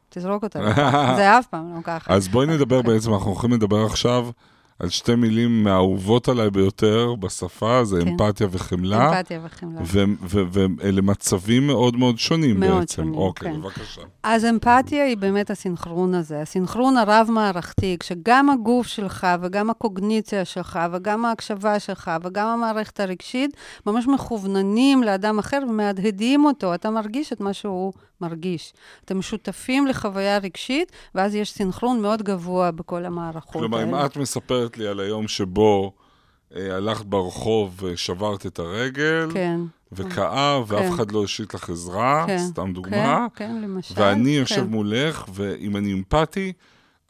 תזרוק 0.08 0.42
אותה. 0.42 0.60
זה 1.16 1.38
אף 1.38 1.46
פעם 1.46 1.74
לא 1.76 1.80
ככה. 1.82 2.14
אז 2.14 2.28
בואי 2.28 2.46
נדבר 2.46 2.82
בעצם, 2.82 3.14
אנחנו 3.14 3.30
הולכים 3.30 3.52
לדבר 3.52 3.86
עכשיו 3.86 4.28
על 4.82 4.88
שתי 4.88 5.14
מילים 5.14 5.64
מהאהובות 5.64 6.28
עליי 6.28 6.50
ביותר 6.50 7.14
בשפה, 7.14 7.84
זה 7.84 8.00
כן. 8.00 8.08
אמפתיה 8.08 8.46
וחמלה. 8.50 9.08
אמפתיה 9.08 9.40
וחמלה. 9.44 9.80
ואלה 10.78 11.02
מצבים 11.02 11.66
מאוד 11.66 11.96
מאוד 11.96 12.18
שונים 12.18 12.60
מאוד 12.60 12.78
בעצם. 12.78 13.02
שונים, 13.02 13.14
אוקיי, 13.14 13.52
כן. 13.52 13.60
בבקשה. 13.60 14.00
אז 14.22 14.44
אמפתיה 14.44 15.04
היא 15.04 15.16
באמת 15.16 15.50
הסינכרון 15.50 16.14
הזה, 16.14 16.40
הסינכרון 16.40 16.96
הרב-מערכתי, 16.96 17.96
כשגם 18.00 18.50
הגוף 18.50 18.86
שלך 18.86 19.26
וגם 19.42 19.70
הקוגניציה 19.70 20.44
שלך 20.44 20.78
וגם 20.92 21.24
ההקשבה 21.24 21.78
שלך 21.78 22.10
וגם 22.22 22.46
המערכת 22.48 23.00
הרגשית 23.00 23.56
ממש 23.86 24.06
מכווננים 24.06 25.02
לאדם 25.02 25.38
אחר 25.38 25.58
ומהדהדים 25.68 26.44
אותו, 26.44 26.74
אתה 26.74 26.90
מרגיש 26.90 27.32
את 27.32 27.40
מה 27.40 27.52
שהוא 27.52 27.92
מרגיש. 28.20 28.72
אתם 29.04 29.18
משותפים 29.18 29.86
לחוויה 29.86 30.38
רגשית, 30.38 30.92
ואז 31.14 31.34
יש 31.34 31.52
סינכרון 31.52 32.02
מאוד 32.02 32.22
גבוה 32.22 32.70
בכל 32.70 33.04
המערכות 33.04 33.52
כלומר, 33.52 33.78
האלה. 33.78 34.00
אם 34.00 34.06
את 34.06 34.16
מספרת 34.16 34.71
לי 34.76 34.87
על 34.87 35.00
היום 35.00 35.28
שבו 35.28 35.92
אה, 36.56 36.76
הלכת 36.76 37.04
ברחוב, 37.04 37.85
אה, 37.87 37.96
שברת 37.96 38.46
את 38.46 38.58
הרגל, 38.58 39.28
כן. 39.32 39.61
וכאב, 39.92 40.64
ואף 40.68 40.80
כן. 40.80 40.92
אחד 40.92 41.12
לא 41.12 41.18
הושיט 41.18 41.54
לך 41.54 41.70
עזרה, 41.70 42.24
כן, 42.26 42.38
סתם 42.38 42.72
דוגמה. 42.72 43.26
כן, 43.35 43.48
כן, 43.48 43.62
למשל. 43.62 43.94
ואני 43.96 44.30
יושב 44.30 44.54
כן. 44.56 44.66
מולך, 44.66 45.24
ואם 45.35 45.76
אני 45.76 45.92
אמפתי, 45.92 46.52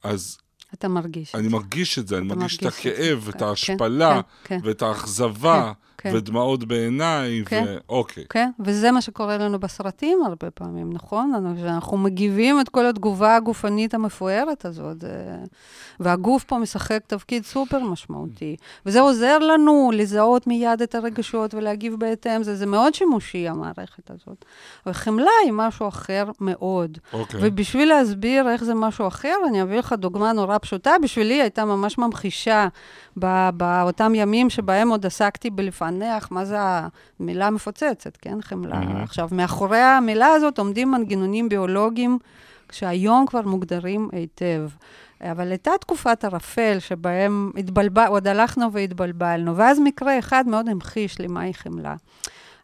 אז 0.03 0.39
אתה 0.75 0.89
מרגיש. 0.89 1.35
אני 1.35 1.49
מרגיש 1.49 1.99
את 1.99 2.09
זה, 2.09 2.19
אני 2.19 2.27
מרגיש 2.27 2.57
את 2.57 2.63
מרגיש 2.63 2.81
את 2.81 2.87
הכאב, 2.87 3.25
כן, 3.25 3.31
את 3.31 3.43
ההשפלה, 3.43 4.21
כן, 4.45 4.61
כן. 4.61 4.69
ואת 4.69 4.83
האכזבה, 4.83 5.73
כן. 6.03 6.11
ודמעות 6.17 6.65
בעיניי, 6.65 7.43
כן. 7.47 7.65
ואוקיי. 7.89 8.25
כן, 8.31 8.51
וזה 8.61 8.91
מה 8.91 9.01
שקורה 9.01 9.39
לנו 9.39 9.59
בסרטים 9.61 10.19
הרבה 10.27 10.51
פעמים, 10.51 10.93
נכון? 10.93 11.33
אנחנו- 11.65 11.97
מגיבים 11.97 12.61
את 12.61 12.69
כל 12.69 12.87
התגובה 12.87 13.37
הגופנית 13.37 13.95
המפוארת 13.95 14.65
הזאת, 14.65 14.97
והגוף 16.01 16.45
פה 16.45 16.59
משחק 16.59 17.01
תפקיד 17.07 17.45
סופר 17.45 17.79
משמעותי. 17.79 18.57
וזה 18.87 19.01
עוזר 19.01 19.39
לנו 19.39 19.91
לזהות 19.95 20.47
מיד 20.47 20.83
את 20.83 20.95
הרגשות 20.95 21.55
ולהגיב 21.55 21.95
בהתאם, 21.99 22.43
זה, 22.43 22.57
זה 22.57 22.67
מאוד 22.67 22.95
שימושי, 22.95 23.49
המערכת 23.49 24.11
הזאת. 24.11 24.45
וחמלה 24.87 25.31
היא 25.45 25.53
משהו 25.53 25.89
אחר 25.89 26.25
מאוד. 26.41 26.99
אוקיי. 27.13 27.41
ובשביל 27.43 27.89
להסביר 27.89 28.49
איך 28.49 28.65
זה 28.65 28.75
משהו 28.75 29.09
אחר, 29.09 29.35
אני 29.49 29.63
אביא 29.63 29.79
לך 29.79 29.93
דוגמה 29.93 30.33
נורא 30.33 30.59
פשוטה. 30.59 30.93
בשבילי 31.03 31.43
הייתה 31.43 31.65
ממש 31.65 31.99
ממחישה 31.99 32.69
באותם 33.57 34.13
ימים 34.15 34.51
שבהם 34.51 34.89
עוד 34.89 35.07
עסקתי 35.07 35.51
בלפענח 35.99 36.29
מה 36.31 36.45
זה 36.45 36.57
המילה 37.21 37.47
המפוצצת, 37.47 38.17
כן? 38.17 38.43
חמלה. 38.43 38.81
מהמם. 38.81 39.03
עכשיו, 39.03 39.29
מאחורי 39.33 39.79
המילה 39.79 40.29
הזאת 40.29 40.59
עומדים 40.59 40.91
מנגנונים 40.91 41.49
ביולוגיים 41.49 42.19
שהיום 42.73 43.27
כבר 43.27 43.43
מוגדרים 43.43 44.09
היטב. 44.13 44.69
אבל 45.21 45.49
הייתה 45.49 45.71
תקופת 45.81 46.25
ערפל 46.25 46.79
שבהם 46.79 47.51
התבלבל, 47.57 48.07
עוד 48.09 48.27
הלכנו 48.27 48.73
והתבלבלנו, 48.73 49.57
ואז 49.57 49.81
מקרה 49.81 50.19
אחד 50.19 50.45
מאוד 50.47 50.69
המחיש 50.69 51.19
לי 51.19 51.27
מהי 51.27 51.55
חמלה. 51.55 51.95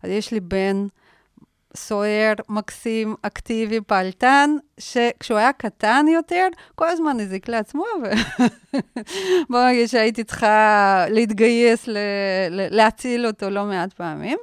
אז 0.03 0.11
יש 0.11 0.33
לי 0.33 0.41
בן 0.41 0.87
סוער, 1.79 2.33
מקסים, 2.49 3.15
אקטיבי, 3.23 3.81
פעלתן, 3.87 4.51
שכשהוא 4.79 5.39
היה 5.39 5.53
קטן 5.53 6.07
יותר, 6.09 6.47
כל 6.75 6.89
הזמן 6.89 7.21
הזיק 7.21 7.49
לעצמו, 7.49 7.85
ובוא 9.49 9.61
נגיד 9.69 9.89
שהייתי 9.89 10.25
צריכה 10.25 11.05
להתגייס, 11.11 11.89
ל- 11.89 11.97
להציל 12.51 13.27
אותו 13.27 13.51
לא 13.51 13.65
מעט 13.65 13.93
פעמים. 13.93 14.39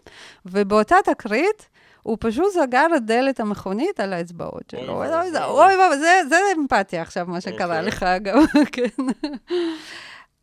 ובאותה 0.45 0.95
תקרית, 1.04 1.69
הוא 2.04 2.17
פשוט 2.19 2.54
סגר 2.54 2.86
את 2.95 3.06
דלת 3.06 3.39
המכונית 3.39 4.00
על 4.00 4.13
האצבעות 4.13 4.63
שלו. 4.71 5.04
אוי 5.45 5.76
ואבוי, 5.78 5.98
זה 6.30 6.38
אמפתיה 6.58 7.02
עכשיו, 7.02 7.26
מה 7.28 7.41
שקרה 7.41 7.78
אוקיי. 7.78 7.82
לך, 7.82 8.04
אגב, 8.04 8.36
כן. 8.71 9.04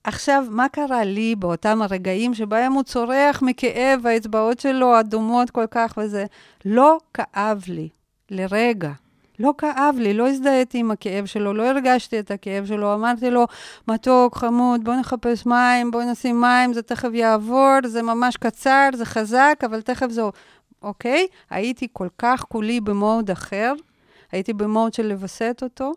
עכשיו, 0.05 0.45
מה 0.51 0.69
קרה 0.69 1.05
לי 1.05 1.35
באותם 1.37 1.83
הרגעים 1.83 2.35
שבהם 2.35 2.73
הוא 2.73 2.83
צורח 2.83 3.43
מכאב, 3.43 4.01
והאצבעות 4.03 4.61
שלו 4.61 5.01
אדומות 5.01 5.51
כל 5.51 5.67
כך 5.71 5.95
וזה? 5.97 6.25
לא 6.65 6.99
כאב 7.15 7.63
לי, 7.69 7.89
לרגע. 8.31 8.91
לא 9.39 9.55
כאב 9.59 9.95
לי, 9.99 10.15
לא 10.15 10.29
הזדהיתי 10.29 10.79
עם 10.79 10.91
הכאב 10.91 11.27
שלו, 11.27 11.55
לא 11.55 11.69
הרגשתי 11.69 12.19
את 12.19 12.31
הכאב 12.31 12.67
שלו, 12.67 12.95
אמרתי 12.95 13.31
לו, 13.31 13.47
מתוק, 13.89 14.37
חמוד, 14.37 14.85
בוא 14.85 14.95
נחפש 14.95 15.47
מים, 15.47 15.91
בוא 15.91 16.03
נשים 16.03 16.41
מים, 16.41 16.73
זה 16.73 16.83
תכף 16.83 17.09
יעבור, 17.13 17.77
זה 17.85 18.03
ממש 18.03 18.37
קצר, 18.37 18.89
זה 18.95 19.05
חזק, 19.05 19.61
אבל 19.67 19.81
תכף 19.81 20.11
זה... 20.11 20.23
אוקיי? 20.83 21.27
הייתי 21.51 21.87
כל 21.93 22.09
כך 22.19 22.45
כולי 22.49 22.81
במוד 22.81 23.31
אחר, 23.31 23.73
הייתי 24.33 24.53
במוד 24.53 24.95
של 24.95 25.07
לווסת 25.07 25.59
אותו, 25.63 25.93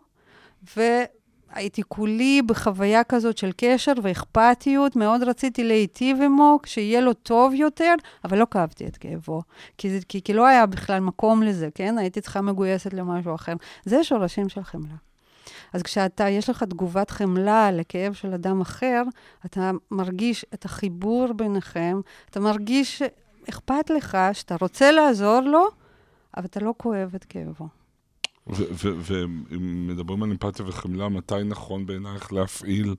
והייתי 1.56 1.82
כולי 1.88 2.42
בחוויה 2.42 3.04
כזאת 3.04 3.38
של 3.38 3.50
קשר 3.56 3.92
ואכפתיות, 4.02 4.96
מאוד 4.96 5.22
רציתי 5.22 5.64
להיטיב 5.64 6.22
עמו, 6.22 6.58
שיהיה 6.66 7.00
לו 7.00 7.12
טוב 7.12 7.54
יותר, 7.54 7.94
אבל 8.24 8.38
לא 8.38 8.46
כאבתי 8.50 8.86
את 8.86 8.96
כאבו. 8.96 9.42
כי, 9.78 9.90
זה, 9.90 9.98
כי, 10.08 10.22
כי 10.22 10.32
לא 10.32 10.46
היה 10.46 10.66
בכלל 10.66 11.00
מקום 11.00 11.42
לזה, 11.42 11.68
כן? 11.74 11.98
הייתי 11.98 12.20
צריכה 12.20 12.40
מגויסת 12.40 12.94
למשהו 12.94 13.34
אחר. 13.34 13.52
זה 13.84 14.04
שורשים 14.04 14.48
של 14.48 14.62
חמלה. 14.62 14.94
אז 15.72 15.82
כשאתה, 15.82 16.28
יש 16.28 16.50
לך 16.50 16.62
תגובת 16.62 17.10
חמלה 17.10 17.72
לכאב 17.72 18.12
של 18.12 18.34
אדם 18.34 18.60
אחר, 18.60 19.02
אתה 19.46 19.70
מרגיש 19.90 20.44
את 20.54 20.64
החיבור 20.64 21.32
ביניכם, 21.32 22.00
אתה 22.30 22.40
מרגיש 22.40 22.98
שאכפת 22.98 23.90
לך, 23.90 24.18
שאתה 24.32 24.56
רוצה 24.60 24.92
לעזור 24.92 25.40
לו, 25.40 25.66
אבל 26.36 26.44
אתה 26.44 26.60
לא 26.60 26.74
כואב 26.76 27.14
את 27.14 27.24
כאבו. 27.24 27.85
ומדברים 29.50 30.22
על 30.22 30.30
אמפתיה 30.30 30.66
וחמלה, 30.68 31.08
מתי 31.08 31.34
נכון 31.44 31.86
בעינייך 31.86 32.32
להפעיל 32.32 32.94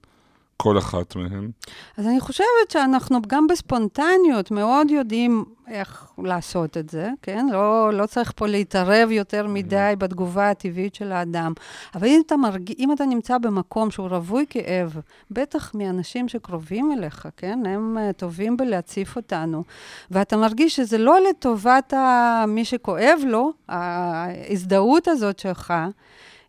כל 0.58 0.78
אחת 0.78 1.16
מהן? 1.16 1.52
אז 1.98 2.08
אני 2.08 2.20
חושבת 2.20 2.70
שאנחנו 2.70 3.20
גם 3.28 3.48
בספונטניות 3.48 4.52
מאוד 4.52 4.92
יודעים 4.92 5.46
איך 5.68 6.12
לעשות 6.18 6.78
את 6.78 6.90
זה, 6.90 7.10
כן? 7.22 7.48
לא, 7.52 7.94
לא 7.94 8.06
צריך 8.06 8.34
פה 8.36 8.48
להתערב 8.48 9.12
יותר 9.12 9.48
מדי 9.48 9.94
בתגובה 9.98 10.50
הטבעית 10.50 10.96
של 10.96 11.12
האדם. 11.12 11.54
אבל 11.96 12.08
אם 12.08 12.22
אתה, 12.26 12.38
מרג... 12.38 12.74
אם 12.80 12.92
אתה 12.92 13.06
נמצא 13.06 13.38
במקום 13.38 13.92
שהוא 13.92 14.08
רווי 14.08 14.46
כאב, 14.50 14.96
בטח 15.32 15.76
מאנשים 15.76 16.28
שקרובים 16.28 16.92
אליך, 16.92 17.28
כן? 17.38 17.60
הם 17.66 17.98
אה, 17.98 18.14
טובים 18.14 18.58
בלהציף 18.58 19.16
אותנו, 19.16 19.64
ואתה 20.12 20.38
מרגיש 20.38 20.76
שזה 20.76 20.98
לא 20.98 21.18
לטובת 21.30 21.94
ה... 21.94 22.44
מי 22.48 22.66
שכואב 22.66 23.20
לו, 23.26 23.52
ההזדהות 23.70 25.08
הזאת 25.08 25.40
שלך, 25.40 25.74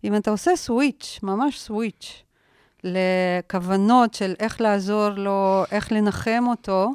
אם 0.05 0.16
אתה 0.16 0.31
עושה 0.31 0.57
סוויץ', 0.57 1.21
ממש 1.23 1.61
סוויץ', 1.61 2.23
לכוונות 2.94 4.14
של 4.14 4.35
איך 4.38 4.61
לעזור 4.61 5.09
לו, 5.09 5.64
איך 5.70 5.92
לנחם 5.92 6.44
אותו, 6.46 6.90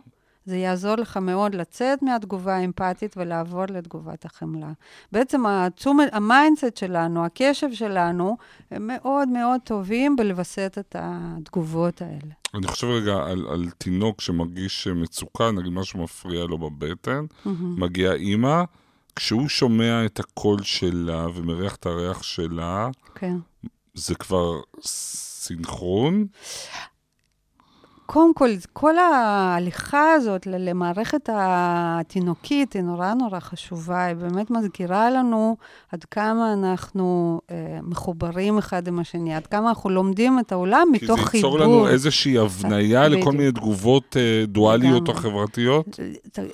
זה 0.46 0.58
יעזור 0.58 0.96
לך 0.96 1.18
מאוד 1.18 1.56
לצאת 1.56 2.02
מהתגובה 2.02 2.56
האמפתית 2.56 3.18
ולעבור 3.18 3.66
לתגובת 3.66 4.26
החמלה. 4.26 4.72
בעצם 5.12 5.46
התשומת, 5.46 6.10
ה 6.12 6.20
mindset 6.20 6.78
שלנו, 6.78 7.26
הקשב 7.26 7.68
שלנו, 7.74 8.38
הם 8.72 8.88
מאוד 8.88 9.30
מאוד 9.30 9.62
טובים 9.64 10.16
בלווסת 10.16 10.78
את 10.80 10.96
התגובות 11.00 12.02
האלה. 12.02 12.34
אני 12.54 12.68
חושב 12.68 12.88
רגע 12.88 13.14
על, 13.14 13.48
על 13.52 13.70
תינוק 13.78 14.22
שמרגיש 14.22 14.88
מצוקה, 14.88 15.52
נגיד 15.52 15.74
משהו 15.74 16.04
מפריע 16.04 16.44
לו 16.44 16.58
בבטן, 16.58 17.26
מגיעה 17.78 18.14
אימא, 18.14 18.64
כשהוא 19.16 19.48
שומע 19.48 20.06
את 20.06 20.20
הקול 20.20 20.64
שלה 20.64 21.28
ומריח 21.36 21.76
את 21.76 21.86
הריח 21.86 22.24
שלה, 22.24 22.90
כן. 23.16 23.36
זה 23.94 24.16
כבר 24.16 24.62
סינכרון? 25.44 26.28
קודם 28.06 28.34
כל, 28.34 28.50
כל 28.74 28.98
ההליכה 28.98 30.12
הזאת 30.14 30.46
למערכת 30.48 31.30
התינוקית 31.34 32.74
היא 32.74 32.82
נורא 32.82 33.14
נורא 33.14 33.40
חשובה, 33.40 34.06
היא 34.06 34.16
באמת 34.16 34.52
מזכירה 34.52 35.10
לנו 35.10 35.58
עד 35.92 36.04
כמה 36.04 36.54
אנחנו 36.54 37.40
אה, 37.52 37.80
מחוברים 37.84 38.58
אחד 38.58 38.88
עם 38.88 39.00
השני, 39.00 39.36
עד 39.36 39.48
כמה 39.48 39.70
אנחנו 39.70 39.90
לומדים 39.90 40.40
את 40.40 40.52
העולם 40.52 40.88
כי 41.00 41.06
מתוך 41.06 41.20
זה 41.20 41.26
חיבור. 41.26 41.52
ייצור 41.52 41.60
לנו 41.60 41.88
איזושהי 41.88 42.38
הבניה 42.38 43.08
לכל 43.08 43.18
בדיוק. 43.20 43.36
מיני 43.36 43.52
תגובות 43.52 44.18
אה, 44.18 44.46
דואליות 44.48 45.10
או. 45.10 45.14
חברתיות? 45.14 46.00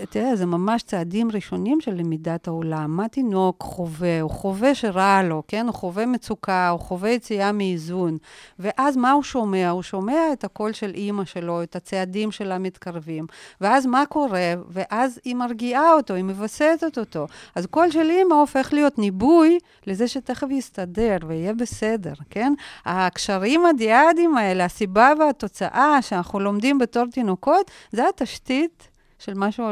תראה, 0.09 0.35
זה 0.35 0.45
ממש 0.45 0.83
צעדים 0.83 1.31
ראשונים 1.31 1.81
של 1.81 1.93
למידת 1.93 2.47
העולם. 2.47 2.91
מה 2.97 3.07
תינוק 3.07 3.63
חווה? 3.63 4.21
הוא 4.21 4.31
חווה 4.31 4.75
שרע 4.75 5.23
לו, 5.23 5.43
כן? 5.47 5.65
הוא 5.65 5.75
חווה 5.75 6.05
מצוקה, 6.05 6.69
הוא 6.69 6.79
חווה 6.79 7.09
יציאה 7.09 7.51
מאיזון. 7.51 8.17
ואז 8.59 8.97
מה 8.97 9.11
הוא 9.11 9.23
שומע? 9.23 9.69
הוא 9.69 9.81
שומע 9.81 10.33
את 10.33 10.43
הקול 10.43 10.73
של 10.73 10.91
אימא 10.95 11.25
שלו, 11.25 11.38
את 11.63 11.75
הצעדים 11.75 12.31
שלה 12.31 12.57
מתקרבים. 12.57 13.25
ואז 13.61 13.85
מה 13.85 14.05
קורה? 14.05 14.53
ואז 14.69 15.19
היא 15.25 15.35
מרגיעה 15.35 15.93
אותו, 15.93 16.13
היא 16.13 16.23
מווסתת 16.23 16.97
אותו. 16.97 17.27
אז 17.55 17.65
קול 17.65 17.91
של 17.91 18.09
אימא 18.09 18.33
הופך 18.33 18.69
להיות 18.73 18.97
ניבוי 18.97 19.57
לזה 19.87 20.07
שתכף 20.07 20.47
יסתדר 20.51 21.17
ויהיה 21.27 21.53
בסדר, 21.53 22.13
כן? 22.29 22.53
הקשרים 22.85 23.65
הדיאדיים 23.65 24.37
האלה, 24.37 24.65
הסיבה 24.65 25.11
והתוצאה 25.19 26.01
שאנחנו 26.01 26.39
לומדים 26.39 26.77
בתור 26.77 27.05
תינוקות, 27.05 27.71
זה 27.91 28.09
התשתית 28.09 28.89
של 29.19 29.33
משהו, 29.35 29.65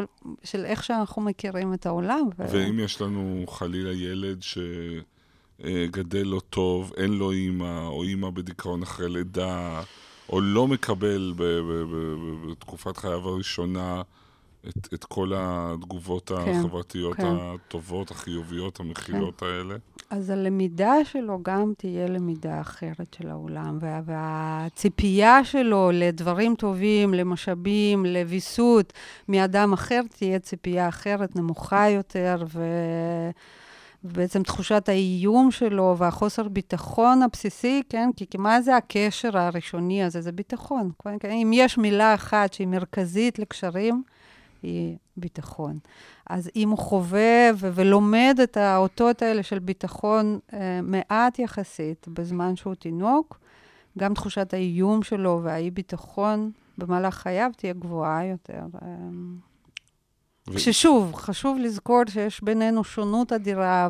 של 0.43 0.65
איך 0.65 0.83
שאנחנו 0.83 1.21
מכירים 1.21 1.73
את 1.73 1.85
העולם. 1.85 2.29
ו... 2.39 2.45
ואם 2.49 2.79
יש 2.79 3.01
לנו 3.01 3.45
חלילה 3.47 3.93
ילד 3.93 4.43
שגדל 5.61 6.27
לא 6.27 6.41
טוב, 6.49 6.93
אין 6.97 7.13
לו 7.13 7.31
אימא, 7.31 7.87
או 7.87 8.03
אימא 8.03 8.29
בדיכאון 8.29 8.83
אחרי 8.83 9.09
לידה, 9.09 9.81
או 10.29 10.41
לא 10.41 10.67
מקבל 10.67 11.33
ב- 11.35 11.43
ב- 11.43 11.61
ב- 11.61 12.15
ב- 12.45 12.51
בתקופת 12.51 12.97
חייו 12.97 13.29
הראשונה 13.29 14.01
את, 14.69 14.93
את 14.93 15.03
כל 15.03 15.31
התגובות 15.35 16.29
כן, 16.29 16.35
החברתיות 16.35 17.17
כן. 17.17 17.23
הטובות, 17.27 18.11
החיוביות, 18.11 18.79
המכילות 18.79 19.41
האלה. 19.41 19.75
אז 20.09 20.29
הלמידה 20.29 20.93
שלו 21.03 21.39
גם 21.43 21.73
תהיה 21.77 22.07
למידה 22.07 22.61
אחרת 22.61 23.15
של 23.17 23.29
העולם, 23.29 23.77
וה, 23.81 24.01
והציפייה 24.05 25.43
שלו 25.43 25.91
לדברים 25.93 26.55
טובים, 26.55 27.13
למשאבים, 27.13 28.05
לוויסות 28.05 28.93
מאדם 29.27 29.73
אחר, 29.73 30.01
תהיה 30.09 30.39
ציפייה 30.39 30.89
אחרת, 30.89 31.35
נמוכה 31.35 31.89
יותר, 31.89 32.43
ו... 32.53 32.63
ובעצם 34.09 34.43
תחושת 34.43 34.89
האיום 34.89 35.51
שלו 35.51 35.95
והחוסר 35.97 36.47
ביטחון 36.47 37.21
הבסיסי, 37.21 37.81
כן? 37.89 38.09
כי, 38.15 38.27
כי 38.27 38.37
מה 38.37 38.61
זה 38.61 38.75
הקשר 38.75 39.37
הראשוני 39.37 40.03
הזה? 40.03 40.21
זה 40.21 40.31
ביטחון. 40.31 40.91
כן? 41.19 41.31
אם 41.31 41.51
יש 41.53 41.77
מילה 41.77 42.13
אחת 42.13 42.53
שהיא 42.53 42.67
מרכזית 42.67 43.39
לקשרים, 43.39 44.03
היא 44.63 44.97
ביטחון. 45.17 45.79
אז 46.29 46.49
אם 46.55 46.69
הוא 46.69 46.77
חווה 46.77 47.49
ו- 47.55 47.69
ולומד 47.73 48.37
את 48.43 48.57
האותות 48.57 49.21
האלה 49.21 49.43
של 49.43 49.59
ביטחון 49.59 50.39
אה, 50.53 50.79
מעט 50.83 51.39
יחסית 51.39 52.07
בזמן 52.07 52.55
שהוא 52.55 52.75
תינוק, 52.75 53.39
גם 53.97 54.13
תחושת 54.13 54.53
האיום 54.53 55.03
שלו 55.03 55.39
והאי-ביטחון 55.43 56.51
במהלך 56.77 57.15
חייו 57.15 57.51
תהיה 57.57 57.73
גבוהה 57.73 58.25
יותר. 58.25 58.61
אה, 58.81 58.87
ששוב, 60.57 61.15
חשוב 61.15 61.57
לזכור 61.57 62.01
שיש 62.09 62.43
בינינו 62.43 62.83
שונות 62.83 63.33
אדירה, 63.33 63.89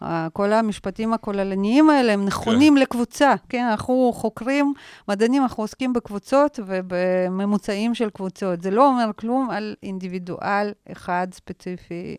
וכל 0.00 0.52
המשפטים 0.52 1.12
הכוללניים 1.12 1.90
האלה 1.90 2.12
הם 2.12 2.24
נכונים 2.24 2.74
כן. 2.74 2.82
לקבוצה. 2.82 3.34
כן, 3.48 3.66
אנחנו 3.70 4.12
חוקרים 4.14 4.74
מדענים, 5.08 5.42
אנחנו 5.42 5.62
עוסקים 5.62 5.92
בקבוצות 5.92 6.58
ובממוצעים 6.66 7.94
של 7.94 8.10
קבוצות. 8.10 8.62
זה 8.62 8.70
לא 8.70 8.88
אומר 8.88 9.10
כלום 9.16 9.50
על 9.50 9.74
אינדיבידואל 9.82 10.72
אחד 10.92 11.26
ספציפי. 11.32 12.16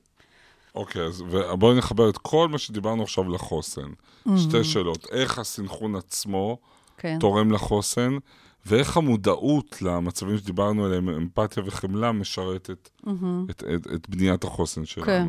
אוקיי, 0.76 1.02
אז 1.02 1.24
בואי 1.60 1.78
נחבר 1.78 2.10
את 2.10 2.18
כל 2.18 2.48
מה 2.48 2.58
שדיברנו 2.58 3.04
עכשיו 3.04 3.30
לחוסן. 3.30 3.82
Mm-hmm. 3.82 4.32
שתי 4.38 4.64
שאלות, 4.64 5.08
איך 5.12 5.40
הסנכרון 5.40 5.96
עצמו 5.96 6.58
כן. 6.98 7.18
תורם 7.20 7.52
לחוסן, 7.52 8.18
ואיך 8.66 8.98
המודעות 8.98 9.82
למצבים 9.82 10.38
שדיברנו 10.38 10.86
עליהם, 10.86 11.10
אמפתיה 11.10 11.64
וחמלה, 11.66 12.12
משרתת 12.12 12.90
Mm-hmm. 13.06 13.52
את, 13.52 13.64
את, 13.76 13.88
את 13.96 14.10
בניית 14.10 14.44
החוסן 14.44 14.86
שלנו. 14.86 15.06
כן. 15.06 15.28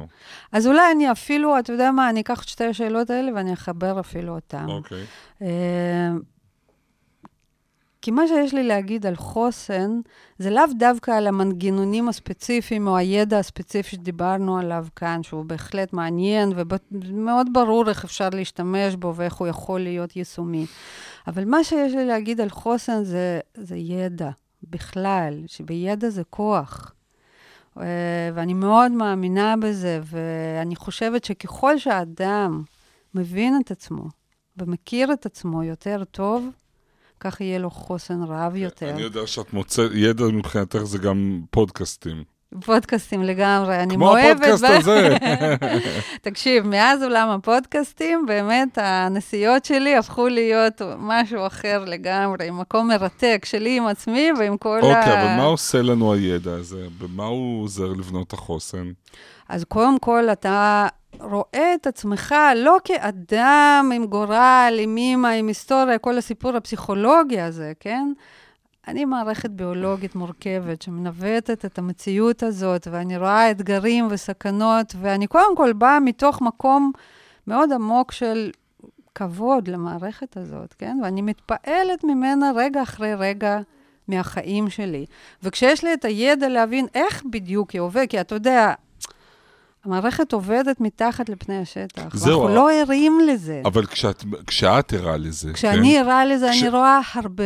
אז 0.52 0.66
אולי 0.66 0.92
אני 0.92 1.12
אפילו, 1.12 1.58
אתה 1.58 1.72
יודע 1.72 1.90
מה, 1.90 2.10
אני 2.10 2.20
אקח 2.20 2.42
את 2.42 2.48
שתי 2.48 2.64
השאלות 2.64 3.10
האלה 3.10 3.32
ואני 3.34 3.52
אחבר 3.52 4.00
אפילו 4.00 4.34
אותן. 4.34 4.66
אוקיי. 4.68 5.04
אה, 5.42 6.10
כי 8.02 8.10
מה 8.10 8.28
שיש 8.28 8.54
לי 8.54 8.62
להגיד 8.62 9.06
על 9.06 9.16
חוסן, 9.16 10.00
זה 10.38 10.50
לאו 10.50 10.64
דווקא 10.78 11.10
על 11.10 11.26
המנגנונים 11.26 12.08
הספציפיים 12.08 12.86
או 12.86 12.96
הידע 12.96 13.38
הספציפי 13.38 13.96
שדיברנו 13.96 14.58
עליו 14.58 14.86
כאן, 14.96 15.22
שהוא 15.22 15.44
בהחלט 15.44 15.92
מעניין 15.92 16.52
ומאוד 16.90 17.46
ברור 17.52 17.88
איך 17.88 18.04
אפשר 18.04 18.28
להשתמש 18.32 18.94
בו 18.94 19.14
ואיך 19.16 19.34
הוא 19.34 19.48
יכול 19.48 19.80
להיות 19.80 20.16
יישומי. 20.16 20.66
אבל 21.26 21.44
מה 21.44 21.64
שיש 21.64 21.92
לי 21.92 22.04
להגיד 22.06 22.40
על 22.40 22.50
חוסן 22.50 23.04
זה, 23.04 23.40
זה 23.54 23.76
ידע, 23.76 24.30
בכלל, 24.62 25.34
שבידע 25.46 26.10
זה 26.10 26.22
כוח. 26.30 26.94
אה, 27.80 27.84
ואני 28.34 28.54
מאוד 28.54 28.92
מאמינה 28.92 29.54
בזה, 29.56 30.00
ואני 30.04 30.76
חושבת 30.76 31.24
שככל 31.24 31.78
שהאדם 31.78 32.62
מבין 33.14 33.60
את 33.64 33.70
עצמו 33.70 34.04
ומכיר 34.56 35.12
את 35.12 35.26
עצמו 35.26 35.62
יותר 35.62 36.04
טוב, 36.04 36.48
כך 37.22 37.40
יהיה 37.40 37.58
לו 37.58 37.70
חוסן 37.70 38.22
רב 38.22 38.56
יותר. 38.56 38.90
אני 38.90 39.02
יודע 39.02 39.26
שאת 39.26 39.52
מוצאת, 39.52 39.90
ידע 39.94 40.24
מבחינתך 40.24 40.78
זה 40.78 40.98
גם 40.98 41.40
פודקאסטים. 41.50 42.24
פודקאסטים 42.64 43.22
לגמרי, 43.22 43.82
אני 43.82 43.94
כמו 43.94 44.04
מאוהבת. 44.04 44.30
הפודקאסט 44.30 44.64
ב- 44.64 44.70
הזה. 44.70 45.16
תקשיב, 46.22 46.66
מאז 46.66 47.02
עולם 47.02 47.28
הפודקאסטים, 47.28 48.26
באמת 48.26 48.78
הנסיעות 48.80 49.64
שלי 49.64 49.96
הפכו 49.96 50.28
להיות 50.28 50.82
משהו 50.98 51.46
אחר 51.46 51.84
לגמרי, 51.86 52.50
מקום 52.50 52.88
מרתק 52.88 53.44
שלי 53.44 53.76
עם 53.76 53.86
עצמי 53.86 54.30
ועם 54.38 54.56
כל 54.56 54.80
ה... 54.82 54.86
אוקיי, 54.86 55.22
אבל 55.22 55.36
מה 55.36 55.44
עושה 55.44 55.82
לנו 55.82 56.12
הידע 56.12 56.52
הזה? 56.52 56.86
במה 56.98 57.24
הוא 57.24 57.64
עוזר 57.64 57.88
לבנות 57.88 58.32
החוסן? 58.32 58.92
אז 59.48 59.64
קודם 59.64 59.98
כל, 59.98 60.28
אתה 60.28 60.86
רואה 61.20 61.74
את 61.74 61.86
עצמך 61.86 62.34
לא 62.56 62.76
כאדם 62.84 63.90
עם 63.94 64.06
גורל, 64.06 64.78
עם 64.80 64.96
אימא, 64.96 65.28
עם 65.28 65.48
היסטוריה, 65.48 65.98
כל 65.98 66.18
הסיפור 66.18 66.56
הפסיכולוגי 66.56 67.40
הזה, 67.40 67.72
כן? 67.80 68.12
אני 68.88 69.04
מערכת 69.04 69.50
ביולוגית 69.50 70.14
מורכבת 70.14 70.82
שמנווטת 70.82 71.64
את 71.64 71.78
המציאות 71.78 72.42
הזאת, 72.42 72.88
ואני 72.90 73.18
רואה 73.18 73.50
אתגרים 73.50 74.08
וסכנות, 74.10 74.94
ואני 75.00 75.26
קודם 75.26 75.56
כל 75.56 75.72
באה 75.72 76.00
מתוך 76.00 76.40
מקום 76.42 76.92
מאוד 77.46 77.72
עמוק 77.72 78.12
של 78.12 78.50
כבוד 79.14 79.68
למערכת 79.68 80.36
הזאת, 80.36 80.74
כן? 80.78 80.98
ואני 81.02 81.22
מתפעלת 81.22 82.04
ממנה 82.04 82.50
רגע 82.54 82.82
אחרי 82.82 83.14
רגע 83.14 83.58
מהחיים 84.08 84.70
שלי. 84.70 85.06
וכשיש 85.42 85.84
לי 85.84 85.94
את 85.94 86.04
הידע 86.04 86.48
להבין 86.48 86.86
איך 86.94 87.22
בדיוק 87.30 87.70
היא 87.70 87.80
עובדת, 87.80 88.10
כי 88.10 88.20
אתה 88.20 88.34
יודע, 88.34 88.74
המערכת 89.84 90.32
עובדת 90.32 90.80
מתחת 90.80 91.28
לפני 91.28 91.58
השטח. 91.58 92.02
זהו, 92.16 92.38
ואנחנו 92.40 92.54
לא 92.56 92.72
ערים 92.72 93.18
לזה. 93.26 93.62
אבל 93.64 93.86
כשאת, 93.86 94.24
כשאת 94.46 94.92
ערה 94.92 95.16
לזה, 95.16 95.52
כשאני 95.52 95.98
ערה 95.98 96.24
לזה, 96.24 96.48
כש- 96.52 96.60
אני 96.62 96.68
רואה 96.70 97.00
הרבה, 97.14 97.44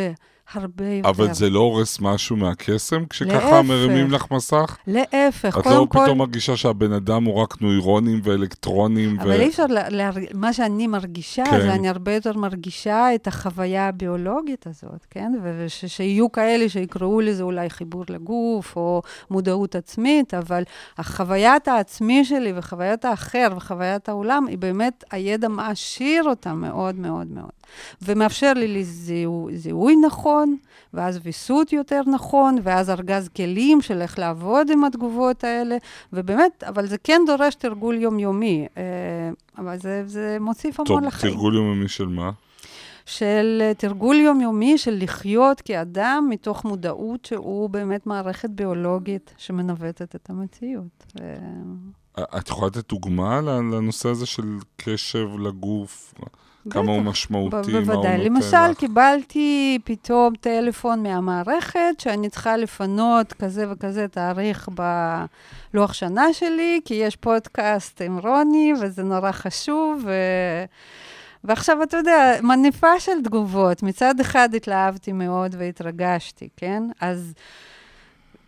הרבה 0.53 0.89
יותר. 0.89 1.09
אבל 1.09 1.35
זה 1.35 1.51
לא 1.51 1.59
הורס 1.59 2.01
משהו 2.01 2.37
מהקסם 2.37 3.05
כשככה 3.11 3.35
להפך. 3.35 3.69
מרימים 3.69 4.11
לך 4.11 4.31
מסך? 4.31 4.77
להפך, 4.87 5.59
את 5.59 5.67
לא 5.67 5.87
כל... 5.91 5.99
פתאום 6.05 6.19
מרגישה 6.19 6.57
שהבן 6.57 6.93
אדם 6.93 7.25
הוא 7.25 7.35
רק 7.35 7.63
נוירונים 7.63 8.21
ואלקטרונים? 8.23 9.21
אבל 9.21 9.41
אי 9.41 9.49
אפשר, 9.49 9.67
לה, 9.67 9.89
לה, 9.89 10.11
מה 10.35 10.53
שאני 10.53 10.87
מרגישה, 10.87 11.45
כן. 11.45 11.51
כן. 11.51 11.61
זה 11.61 11.75
אני 11.75 11.89
הרבה 11.89 12.15
יותר 12.15 12.33
מרגישה 12.33 13.15
את 13.15 13.27
החוויה 13.27 13.89
הביולוגית 13.89 14.67
הזאת, 14.67 15.07
כן? 15.11 15.33
ושיהיו 15.43 16.33
כאלה 16.33 16.69
שיקראו 16.69 17.21
לזה 17.21 17.43
אולי 17.43 17.71
חיבור 17.71 18.05
לגוף, 18.09 18.77
או 18.77 19.03
מודעות 19.31 19.75
עצמית, 19.75 20.35
אבל 20.35 20.63
החוויית 20.99 21.69
העצמי 21.69 22.25
שלי 22.25 22.53
וחוויית 22.57 23.05
האחר 23.05 23.49
וחוויית 23.57 24.09
העולם, 24.09 24.47
היא 24.47 24.59
באמת, 24.59 25.05
הידע 25.11 25.49
מעשיר 25.49 26.25
אותה 26.25 26.53
מאוד 26.53 26.95
מאוד 26.95 27.27
מאוד. 27.27 27.56
ומאפשר 28.03 28.53
לי 28.53 28.69
לזיהוי 28.69 29.57
זיהוי 29.57 29.97
נכון, 29.97 30.57
ואז 30.95 31.21
ויסות 31.23 31.73
יותר 31.73 32.03
נכון, 32.07 32.59
ואז 32.63 32.91
ארגז 32.91 33.29
כלים 33.29 33.83
של 33.83 34.03
איך 34.03 34.19
לעבוד 34.19 34.71
עם 34.71 34.85
התגובות 34.85 35.45
האלה, 35.45 35.77
ובאמת, 36.13 36.65
אבל 36.65 36.87
זה 36.87 36.99
כן 36.99 37.23
דורש 37.27 37.55
תרגול 37.55 37.95
יומיומי, 37.95 38.67
אה, 38.77 38.83
אבל 39.59 39.79
זה, 39.79 40.03
זה 40.07 40.37
מוסיף 40.41 40.81
המון 40.81 40.87
טוב, 40.87 41.07
לחיים. 41.07 41.33
תרגול 41.33 41.55
יוממי 41.55 41.89
של 41.89 42.07
מה? 42.07 42.31
של 43.07 43.59
אה, 43.61 43.75
תרגול 43.75 44.17
יומיומי 44.17 44.79
של 44.79 44.99
לחיות 45.03 45.61
כאדם 45.61 46.27
מתוך 46.31 46.65
מודעות 46.65 47.25
שהוא 47.25 47.71
באמת 47.71 48.07
מערכת 48.07 48.51
ביולוגית 48.51 49.35
שמנווטת 49.39 50.15
את 50.15 50.31
המציאות. 50.31 51.07
אה, 51.21 52.25
את 52.39 52.49
יכולה 52.49 52.67
לתת 52.67 52.89
דוגמה 52.89 53.41
לנושא 53.41 54.09
הזה 54.09 54.27
של 54.27 54.59
קשב 54.77 55.29
לגוף? 55.39 56.15
כמה 56.71 56.93
הוא. 56.93 57.03
משמעותי, 57.03 57.57
מה 57.57 57.63
הוא 57.63 57.71
בוודאי. 57.73 57.97
נותן 57.97 58.21
למשל, 58.21 58.71
לך? 58.71 58.79
קיבלתי 58.79 59.79
פתאום 59.85 60.35
טלפון 60.41 61.03
מהמערכת 61.03 61.95
שאני 61.99 62.31
צריכה 62.31 62.57
לפנות 62.57 63.33
כזה 63.33 63.73
וכזה 63.73 64.09
תאריך 64.09 64.69
בלוח 65.73 65.93
שנה 65.93 66.33
שלי, 66.33 66.81
כי 66.85 66.95
יש 66.95 67.17
פודקאסט 67.17 68.03
עם 68.03 68.19
רוני, 68.19 68.73
וזה 68.81 69.03
נורא 69.03 69.33
חשוב. 69.33 70.03
ו... 70.05 70.13
ועכשיו, 71.45 71.83
אתה 71.83 71.97
יודע, 71.97 72.37
מניפה 72.43 73.01
של 73.01 73.23
תגובות. 73.25 73.83
מצד 73.83 74.21
אחד 74.21 74.55
התלהבתי 74.55 75.13
מאוד 75.13 75.57
והתרגשתי, 75.59 76.49
כן? 76.57 76.83
אז 77.01 77.35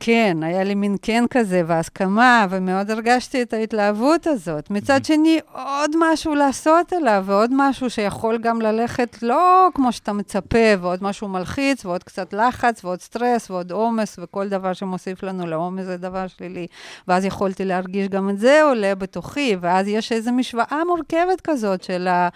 כן, 0.00 0.38
היה 0.42 0.64
לי 0.64 0.74
מין 0.74 0.96
כן 1.02 1.24
כזה 1.30 1.62
והסכמה, 1.66 2.46
ומאוד 2.50 2.90
הרגשתי 2.90 3.42
את 3.42 3.52
ההתלהבות 3.52 4.26
הזאת. 4.26 4.70
מצד 4.70 5.04
שני, 5.04 5.40
עוד 5.52 5.90
משהו 5.98 6.34
לעשות 6.34 6.92
אליו, 6.92 7.22
ועוד 7.26 7.50
משהו 7.52 7.90
שיכול 7.90 8.38
גם 8.38 8.60
ללכת 8.60 9.22
לא 9.22 9.68
כמו 9.74 9.92
שאתה 9.92 10.12
מצפה, 10.12 10.68
ועוד 10.80 11.02
משהו 11.02 11.28
מלחיץ, 11.28 11.84
ועוד 11.84 12.04
קצת 12.04 12.32
לחץ, 12.32 12.84
ועוד 12.84 13.00
סטרס, 13.00 13.50
ועוד 13.50 13.72
עומס, 13.72 14.18
וכל 14.22 14.48
דבר 14.48 14.72
שמוסיף 14.72 15.22
לנו 15.22 15.46
לעומס 15.46 15.84
זה 15.84 15.96
דבר 15.96 16.26
שלילי. 16.26 16.66
ואז 17.08 17.24
יכולתי 17.24 17.64
להרגיש 17.64 18.08
גם 18.08 18.30
את 18.30 18.38
זה 18.38 18.62
עולה 18.62 18.94
בתוכי, 18.94 19.56
ואז 19.60 19.88
יש 19.88 20.12
איזו 20.12 20.32
משוואה 20.32 20.82
מורכבת 20.86 21.40
כזאת 21.44 21.82
של 21.82 22.08
ה... 22.08 22.28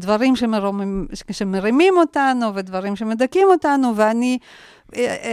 דברים 0.00 0.36
שמרומם, 0.36 1.06
שמרימים 1.30 1.94
אותנו 1.96 2.54
ודברים 2.54 2.96
שמדכאים 2.96 3.48
אותנו, 3.50 3.96
ואני 3.96 4.38